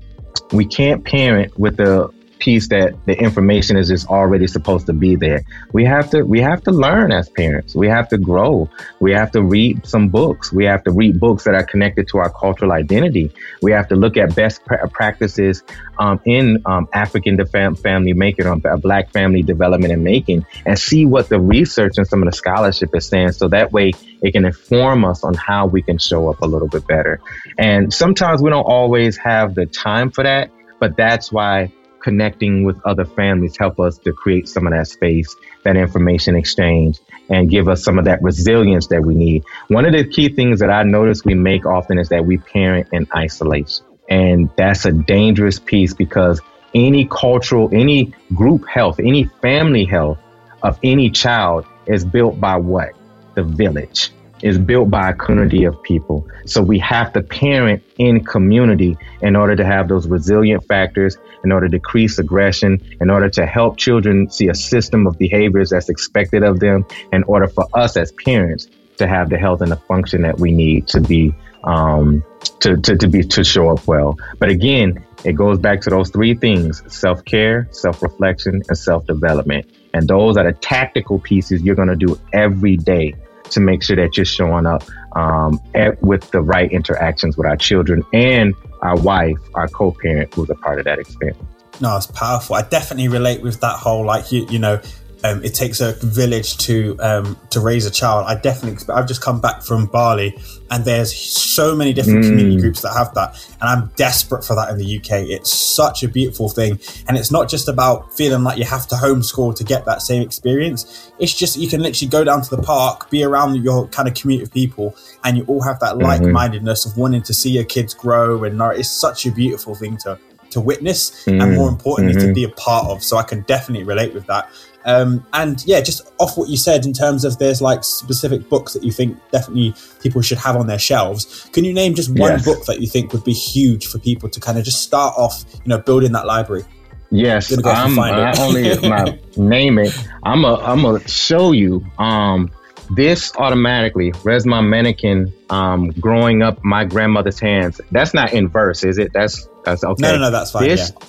[0.54, 5.16] We can't parent with the piece that the information is just already supposed to be
[5.16, 5.44] there.
[5.74, 7.76] We have to we have to learn as parents.
[7.76, 8.70] We have to grow.
[9.00, 10.52] We have to read some books.
[10.52, 13.32] We have to read books that are connected to our cultural identity.
[13.62, 15.64] We have to look at best pra- practices
[15.98, 21.06] um, in um, African fam- family making or Black family development and making, and see
[21.06, 23.32] what the research and some of the scholarship is saying.
[23.34, 26.68] So that way, it can inform us on how we can show up a little
[26.68, 27.20] bit better.
[27.58, 31.72] And sometimes we don't always have the time for that, but that's why
[32.06, 37.00] connecting with other families help us to create some of that space, that information exchange,
[37.32, 39.44] and give us some of that resilience that we need.
[39.70, 42.90] One of the key things that I notice we make often is that we parent
[42.94, 43.84] in isolation.
[44.08, 46.40] And that's a dangerous piece because
[46.76, 50.20] any cultural, any group health, any family health
[50.62, 52.92] of any child is built by what?
[53.34, 54.12] The village
[54.46, 56.28] is built by a community of people.
[56.46, 61.52] So we have to parent in community in order to have those resilient factors, in
[61.52, 65.90] order to decrease aggression, in order to help children see a system of behaviors that's
[65.90, 68.68] expected of them, in order for us as parents
[68.98, 71.34] to have the health and the function that we need to be
[71.64, 72.24] um,
[72.60, 74.16] to, to, to be to show up well.
[74.38, 79.08] But again, it goes back to those three things self care, self reflection, and self
[79.08, 79.66] development.
[79.96, 83.16] And those are the tactical pieces you're going to do every day
[83.56, 84.84] to make sure that you're showing up
[85.14, 90.50] um, at, with the right interactions with our children and our wife, our co-parent, who's
[90.50, 91.42] a part of that experience.
[91.82, 92.56] No, it's powerful.
[92.56, 94.80] I definitely relate with that whole like you you know
[95.26, 98.26] um, it takes a village to um, to raise a child.
[98.28, 100.38] I definitely, I've just come back from Bali,
[100.70, 102.30] and there's so many different mm.
[102.30, 105.28] community groups that have that, and I'm desperate for that in the UK.
[105.30, 108.96] It's such a beautiful thing, and it's not just about feeling like you have to
[108.96, 111.12] homeschool to get that same experience.
[111.20, 114.14] It's just you can literally go down to the park, be around your kind of
[114.14, 116.04] community of people, and you all have that mm-hmm.
[116.04, 119.98] like mindedness of wanting to see your kids grow, and it's such a beautiful thing
[119.98, 120.20] to
[120.52, 121.42] to witness mm.
[121.42, 122.28] and more importantly mm-hmm.
[122.30, 123.04] to be a part of.
[123.04, 124.50] So I can definitely relate with that.
[124.86, 128.74] Um, and yeah, just off what you said in terms of there's like specific books
[128.74, 131.50] that you think definitely people should have on their shelves.
[131.54, 132.46] Can you name just one yes.
[132.46, 135.44] book that you think would be huge for people to kind of just start off,
[135.54, 136.64] you know, building that library?
[137.12, 141.86] Yes, go I'm not only my name it, I'm a I'm gonna show you.
[141.98, 142.52] Um,
[142.92, 147.82] this automatically, Resmaa Menakem, um, growing up my grandmother's hands.
[147.92, 149.14] That's not in verse, is it?
[149.14, 150.02] That's that's okay.
[150.02, 150.64] No, no, no, that's fine.
[150.64, 151.08] This, yeah.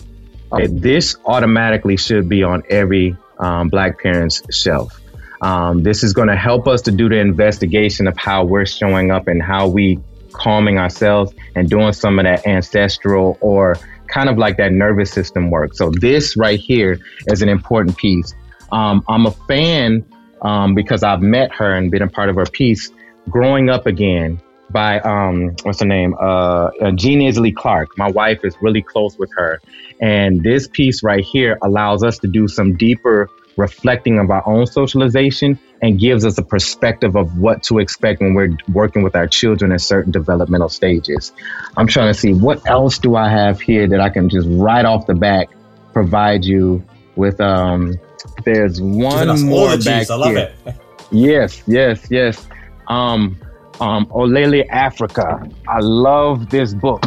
[0.52, 5.00] okay, this automatically should be on every um, Black parents' shelf.
[5.42, 9.10] Um, this is going to help us to do the investigation of how we're showing
[9.10, 9.98] up and how we
[10.32, 13.76] calming ourselves and doing some of that ancestral or
[14.06, 15.74] kind of like that nervous system work.
[15.74, 18.34] So this right here is an important piece.
[18.72, 20.04] Um, I'm a fan
[20.42, 22.90] um, because I've met her and been a part of her piece.
[23.28, 26.14] Growing up again by um, what's her name?
[26.20, 27.96] Uh, uh, Jean Illsley Clarke.
[27.96, 29.60] My wife is really close with her,
[30.00, 34.66] and this piece right here allows us to do some deeper reflecting of our own
[34.66, 39.26] socialization and gives us a perspective of what to expect when we're working with our
[39.26, 41.32] children in certain developmental stages.
[41.76, 44.84] I'm trying to see what else do I have here that I can just right
[44.84, 45.48] off the back
[45.92, 47.40] provide you with.
[47.40, 47.98] Um,
[48.44, 50.54] there's one more back I love here.
[50.66, 50.74] it.
[51.12, 52.48] Yes, yes, yes.
[52.88, 53.38] Um,
[53.80, 55.48] um, Olele Africa.
[55.68, 57.04] I love this book.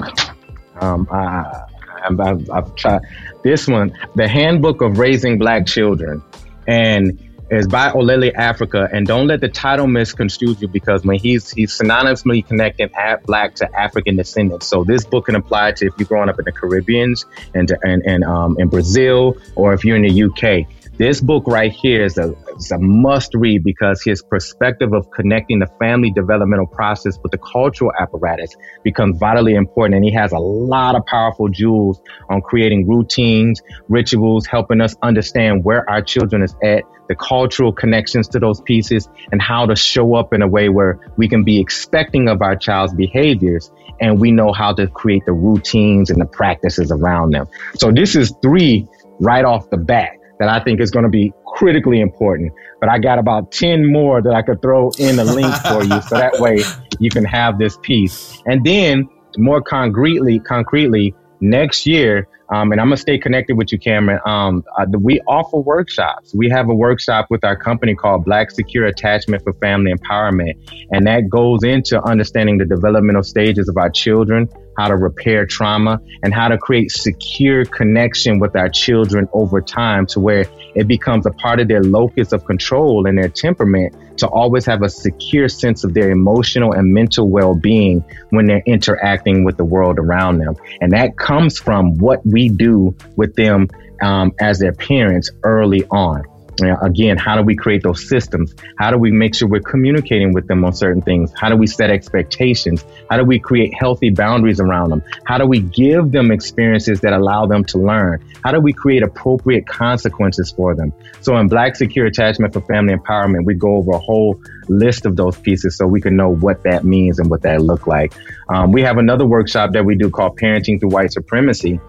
[0.82, 1.66] Um, I,
[2.04, 3.02] I've, I've tried
[3.44, 6.22] this one, the Handbook of Raising Black Children,
[6.68, 7.20] and
[7.52, 8.88] is by Olele Africa.
[8.92, 12.90] And don't let the title misconstrue you because when he's he's synonymously connecting
[13.26, 14.68] black to African descendants.
[14.68, 18.04] So this book can apply to if you're growing up in the Caribbeans and and,
[18.06, 20.68] and um, in Brazil or if you're in the UK.
[21.00, 25.60] This book right here is a, is a must read because his perspective of connecting
[25.60, 29.96] the family developmental process with the cultural apparatus becomes vitally important.
[29.96, 35.64] And he has a lot of powerful jewels on creating routines, rituals, helping us understand
[35.64, 40.16] where our children is at, the cultural connections to those pieces, and how to show
[40.16, 43.72] up in a way where we can be expecting of our child's behaviors
[44.02, 47.48] and we know how to create the routines and the practices around them.
[47.76, 48.86] So this is three
[49.22, 52.54] right off the bat that I think is going to be critically important.
[52.80, 56.02] But I got about 10 more that I could throw in a link for you.
[56.02, 56.64] So that way
[57.00, 58.42] you can have this piece.
[58.46, 63.78] And then more concretely, concretely, next year, um, and I'm gonna stay connected with you,
[63.78, 64.20] Cameron.
[64.26, 66.34] Um, uh, we offer workshops.
[66.34, 70.54] We have a workshop with our company called Black Secure Attachment for Family Empowerment,
[70.92, 74.50] and that goes into understanding the developmental stages of our children,
[74.80, 80.06] how to repair trauma, and how to create secure connection with our children over time
[80.06, 84.28] to where it becomes a part of their locus of control and their temperament to
[84.28, 89.58] always have a secure sense of their emotional and mental well-being when they're interacting with
[89.58, 90.56] the world around them.
[90.80, 93.68] And that comes from what we do with them
[94.02, 96.24] um, as their parents early on.
[96.60, 98.54] You know, again, how do we create those systems?
[98.78, 101.32] How do we make sure we're communicating with them on certain things?
[101.36, 102.84] How do we set expectations?
[103.10, 105.04] How do we create healthy boundaries around them?
[105.26, 108.24] How do we give them experiences that allow them to learn?
[108.44, 110.94] How do we create appropriate consequences for them?
[111.22, 115.16] So in Black Secure Attachment for Family Empowerment, we go over a whole list of
[115.16, 118.14] those pieces so we can know what that means and what that look like.
[118.50, 121.80] Um, we have another workshop that we do called Parenting Through White Supremacy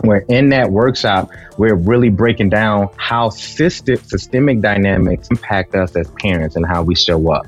[0.00, 6.56] where in that workshop, we're really breaking down how systemic dynamics impact us as parents
[6.56, 7.46] and how we show up.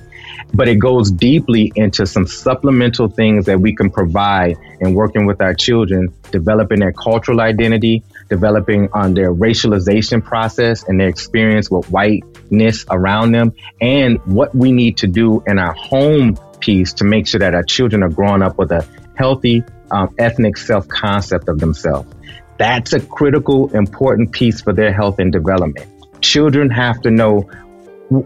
[0.55, 5.41] But it goes deeply into some supplemental things that we can provide in working with
[5.41, 11.91] our children, developing their cultural identity, developing on their racialization process and their experience with
[11.91, 17.27] whiteness around them, and what we need to do in our home piece to make
[17.27, 18.87] sure that our children are growing up with a
[19.17, 22.13] healthy um, ethnic self concept of themselves.
[22.59, 25.87] That's a critical, important piece for their health and development.
[26.21, 27.49] Children have to know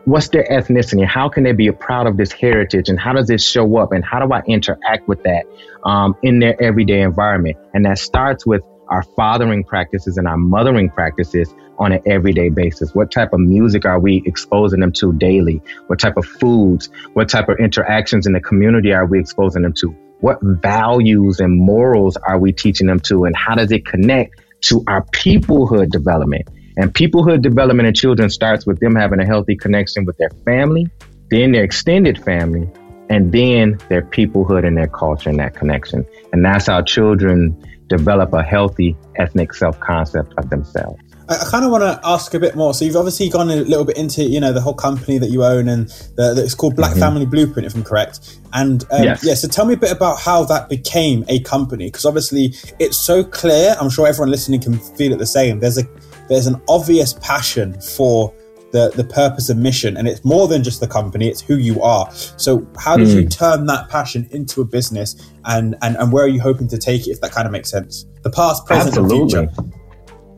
[0.04, 3.40] what's their ethnicity, how can they be proud of this heritage, and how does it
[3.40, 5.44] show up, and how do I interact with that
[5.84, 7.58] um, in their everyday environment.
[7.74, 12.94] And that starts with our fathering practices and our mothering practices on an everyday basis?
[12.94, 15.60] What type of music are we exposing them to daily?
[15.88, 16.88] What type of foods?
[17.12, 19.94] What type of interactions in the community are we exposing them to?
[20.22, 23.24] What values and morals are we teaching them to?
[23.24, 26.48] And how does it connect to our peoplehood development?
[26.76, 30.88] And peoplehood development in children starts with them having a healthy connection with their family,
[31.28, 32.70] then their extended family,
[33.10, 36.06] and then their peoplehood and their culture and that connection.
[36.32, 41.02] And that's how children develop a healthy ethnic self concept of themselves.
[41.28, 42.74] I, kind of want to ask a bit more.
[42.74, 45.44] So you've obviously gone a little bit into you know the whole company that you
[45.44, 47.00] own and the, the, it's called Black mm-hmm.
[47.00, 48.38] Family Blueprint, if I'm correct.
[48.52, 49.24] And um, yes.
[49.24, 52.98] yeah, so tell me a bit about how that became a company because obviously it's
[52.98, 53.76] so clear.
[53.80, 55.60] I'm sure everyone listening can feel it the same.
[55.60, 55.84] There's a
[56.28, 58.34] there's an obvious passion for
[58.72, 61.82] the, the purpose and mission and it's more than just the company it's who you
[61.82, 63.14] are so how did mm.
[63.16, 66.78] you turn that passion into a business and, and and where are you hoping to
[66.78, 69.40] take it if that kind of makes sense the past present Absolutely.
[69.40, 69.81] and future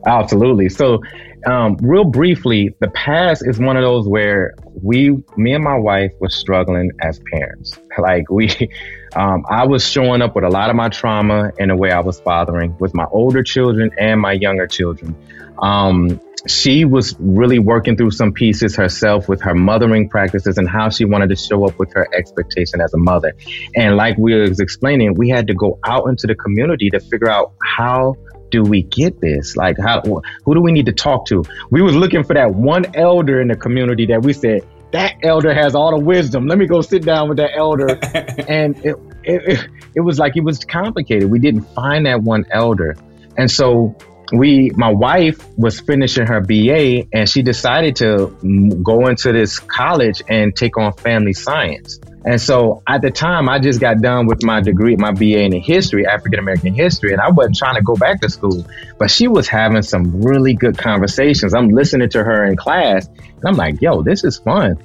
[0.05, 0.69] Absolutely.
[0.69, 1.01] So,
[1.45, 6.11] um, real briefly, the past is one of those where we, me and my wife,
[6.19, 7.77] was struggling as parents.
[7.97, 8.49] Like we,
[9.15, 12.01] um, I was showing up with a lot of my trauma in the way I
[12.01, 15.15] was fathering with my older children and my younger children.
[15.59, 20.89] Um, she was really working through some pieces herself with her mothering practices and how
[20.89, 23.33] she wanted to show up with her expectation as a mother.
[23.75, 27.29] And like we was explaining, we had to go out into the community to figure
[27.29, 28.15] out how
[28.51, 29.55] do we get this?
[29.55, 31.43] Like, how, who do we need to talk to?
[31.69, 35.53] We was looking for that one elder in the community that we said, that elder
[35.53, 36.47] has all the wisdom.
[36.47, 37.89] Let me go sit down with that elder.
[38.47, 41.29] and it, it, it was like, it was complicated.
[41.29, 42.95] We didn't find that one elder.
[43.37, 43.95] And so
[44.33, 50.21] we my wife was finishing her BA and she decided to go into this college
[50.27, 51.99] and take on family science.
[52.25, 55.51] And so at the time, I just got done with my degree, my BA in
[55.61, 58.65] history, African American history, and I wasn't trying to go back to school.
[58.97, 61.53] But she was having some really good conversations.
[61.53, 64.77] I'm listening to her in class, and I'm like, yo, this is fun.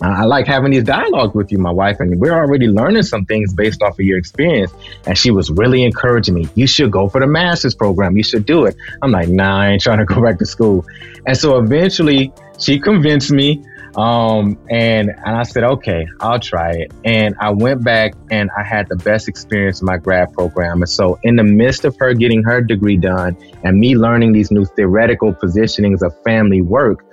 [0.00, 3.52] I like having these dialogues with you, my wife, and we're already learning some things
[3.52, 4.72] based off of your experience.
[5.06, 6.48] And she was really encouraging me.
[6.54, 8.16] You should go for the master's program.
[8.16, 8.76] You should do it.
[9.02, 10.86] I'm like, nah, I ain't trying to go back to school.
[11.26, 13.64] And so eventually she convinced me.
[13.98, 16.92] Um, and, and I said, okay, I'll try it.
[17.04, 20.82] And I went back and I had the best experience in my grad program.
[20.82, 24.52] And so in the midst of her getting her degree done and me learning these
[24.52, 27.04] new theoretical positionings of family work,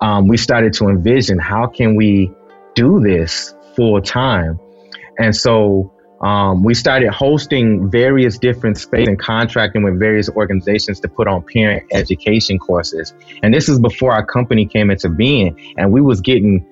[0.00, 2.32] um, we started to envision how can we
[2.74, 4.58] do this full time.
[5.18, 5.92] And so
[6.22, 11.42] um, we started hosting various different spaces and contracting with various organizations to put on
[11.42, 13.12] parent education courses.
[13.42, 16.64] And this is before our company came into being, and we was getting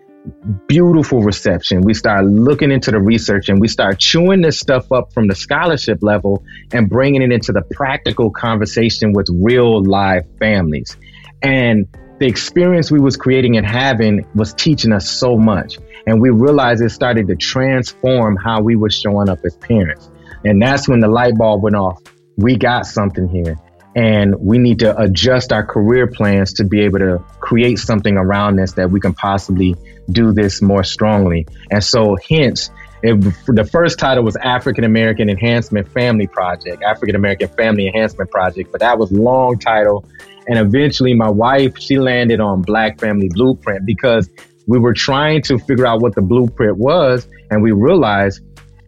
[0.68, 1.80] beautiful reception.
[1.80, 5.34] We started looking into the research and we started chewing this stuff up from the
[5.34, 10.96] scholarship level and bringing it into the practical conversation with real live families.
[11.42, 11.88] And
[12.18, 15.78] the experience we was creating and having was teaching us so much.
[16.10, 20.10] And we realized it started to transform how we were showing up as parents.
[20.44, 22.02] And that's when the light bulb went off.
[22.36, 23.56] We got something here
[23.94, 28.56] and we need to adjust our career plans to be able to create something around
[28.56, 29.76] this that we can possibly
[30.10, 31.46] do this more strongly.
[31.70, 32.70] And so hence
[33.04, 33.14] it,
[33.46, 38.80] the first title was African American Enhancement Family Project, African American Family Enhancement Project, but
[38.80, 40.04] that was long title
[40.50, 44.28] and eventually my wife, she landed on Black Family Blueprint because
[44.70, 47.26] we were trying to figure out what the blueprint was.
[47.50, 48.40] And we realized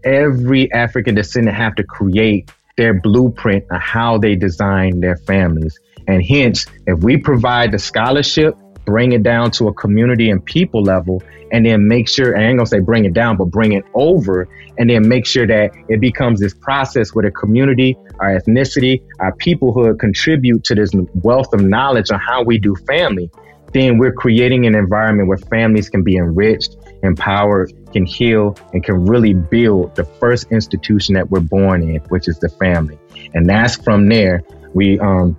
[0.05, 5.77] every African descendant have to create their blueprint of how they design their families.
[6.07, 8.55] And hence, if we provide the scholarship,
[8.85, 11.21] bring it down to a community and people level,
[11.51, 14.49] and then make sure, I ain't gonna say bring it down, but bring it over,
[14.79, 19.33] and then make sure that it becomes this process where the community, our ethnicity, our
[19.37, 23.31] peoplehood contribute to this wealth of knowledge on how we do family.
[23.73, 29.07] Then we're creating an environment where families can be enriched, empowered, can heal, and can
[29.07, 32.99] really build the first institution that we're born in, which is the family.
[33.35, 34.43] And that's from there.
[34.75, 35.37] We um,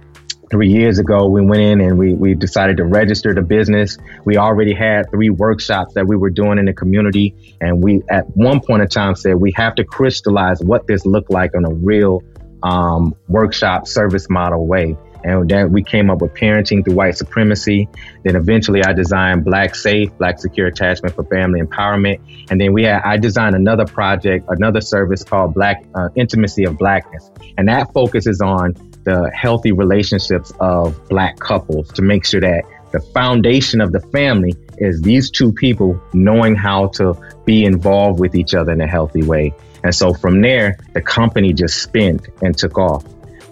[0.53, 3.97] three years ago, we went in and we, we decided to register the business.
[4.23, 7.57] We already had three workshops that we were doing in the community.
[7.59, 11.31] And we, at one point in time, said we have to crystallize what this looked
[11.31, 12.21] like on a real
[12.61, 14.95] um, workshop service model way.
[15.23, 17.87] And then we came up with parenting through white supremacy.
[18.23, 22.19] Then eventually I designed Black Safe, Black Secure Attachment for Family Empowerment.
[22.49, 26.77] And then we had, I designed another project, another service called Black uh, Intimacy of
[26.77, 27.31] Blackness.
[27.57, 32.99] And that focuses on the healthy relationships of black couples to make sure that the
[32.99, 37.13] foundation of the family is these two people knowing how to
[37.43, 39.53] be involved with each other in a healthy way.
[39.83, 43.03] And so from there, the company just spent and took off.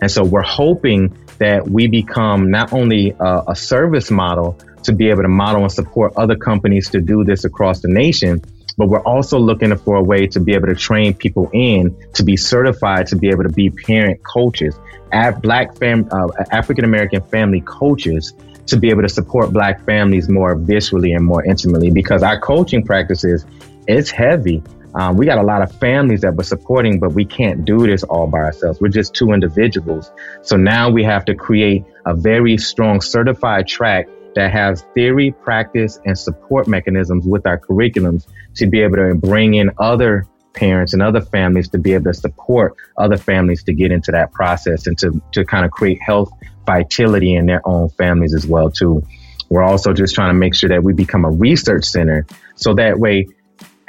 [0.01, 5.09] And so we're hoping that we become not only a, a service model to be
[5.09, 8.39] able to model and support other companies to do this across the nation,
[8.77, 12.23] but we're also looking for a way to be able to train people in to
[12.23, 14.75] be certified to be able to be parent coaches,
[15.11, 18.33] at black fam, uh, African American family coaches
[18.67, 22.85] to be able to support black families more viscerally and more intimately because our coaching
[22.85, 23.47] practices
[23.87, 24.61] it's heavy
[24.95, 28.03] um, we got a lot of families that we're supporting but we can't do this
[28.03, 30.11] all by ourselves we're just two individuals
[30.41, 35.99] so now we have to create a very strong certified track that has theory practice
[36.05, 41.01] and support mechanisms with our curriculums to be able to bring in other parents and
[41.01, 44.97] other families to be able to support other families to get into that process and
[44.97, 46.31] to, to kind of create health
[46.65, 49.03] vitality in their own families as well too.
[49.49, 52.25] We're also just trying to make sure that we become a research center
[52.55, 53.27] so that way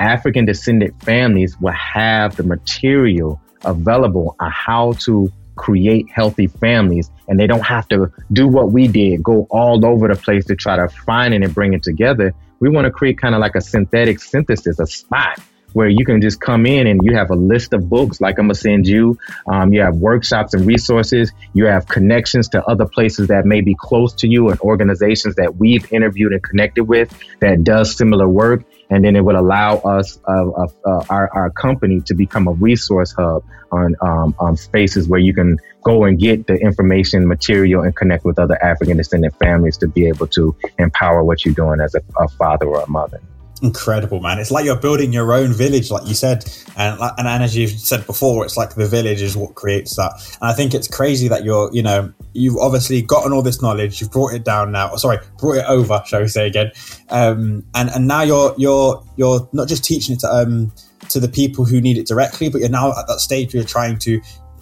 [0.02, 7.38] African descendant families will have the material available on how to create healthy families and
[7.38, 10.76] they don't have to do what we did, go all over the place to try
[10.76, 12.34] to find it and bring it together.
[12.58, 15.38] We want to create kind of like a synthetic synthesis, a spot
[15.72, 18.46] where you can just come in and you have a list of books like I'm
[18.46, 19.18] gonna send you.
[19.46, 21.32] Um, you have workshops and resources.
[21.54, 25.56] You have connections to other places that may be close to you and organizations that
[25.56, 28.64] we've interviewed and connected with that does similar work.
[28.92, 32.52] And then it would allow us, uh, uh, uh, our, our company, to become a
[32.52, 37.82] resource hub on um, um, spaces where you can go and get the information, material,
[37.82, 41.80] and connect with other African descendant families to be able to empower what you're doing
[41.80, 43.18] as a, a father or a mother
[43.62, 44.38] incredible man.
[44.38, 46.44] It's like you're building your own village like you said
[46.76, 50.12] and, and, and as you said before it's like the village is what creates that.
[50.40, 54.00] And i think it's crazy that you're you know you've obviously gotten all this knowledge
[54.00, 56.72] you've brought it down now sorry brought it over shall we say again.
[57.10, 60.72] Um, and and now you're you're you're not just teaching it to um
[61.08, 63.68] to the people who need it directly but you're now at that stage where you're
[63.68, 64.20] trying to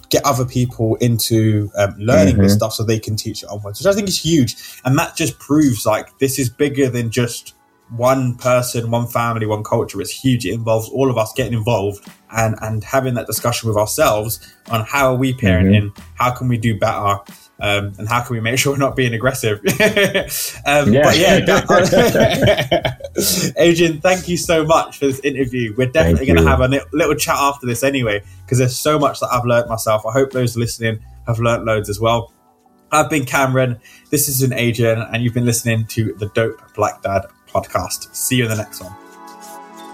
[0.09, 2.43] get other people into um, learning mm-hmm.
[2.43, 4.55] this stuff so they can teach it onwards which i think is huge.
[4.85, 7.55] And that just proves like this is bigger than just
[7.91, 10.45] one person, one family, one culture is huge.
[10.45, 14.39] It involves all of us getting involved and and having that discussion with ourselves
[14.69, 16.01] on how are we parenting, mm-hmm.
[16.15, 17.19] how can we do better,
[17.59, 19.59] um, and how can we make sure we're not being aggressive.
[20.65, 21.03] um, yeah.
[21.03, 21.41] But yeah,
[23.57, 25.73] Adrian, thank you so much for this interview.
[25.75, 29.19] We're definitely going to have a little chat after this anyway, because there's so much
[29.19, 30.05] that I've learned myself.
[30.05, 32.31] I hope those listening have learned loads as well.
[32.93, 33.79] I've been Cameron.
[34.09, 38.13] This is an Adrian, and you've been listening to the Dope Black Dad podcast.
[38.15, 38.95] See you in the next one.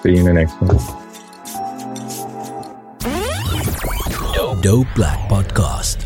[0.04, 0.78] See you in the next one.
[4.34, 6.06] Dope, Dope Black Podcast.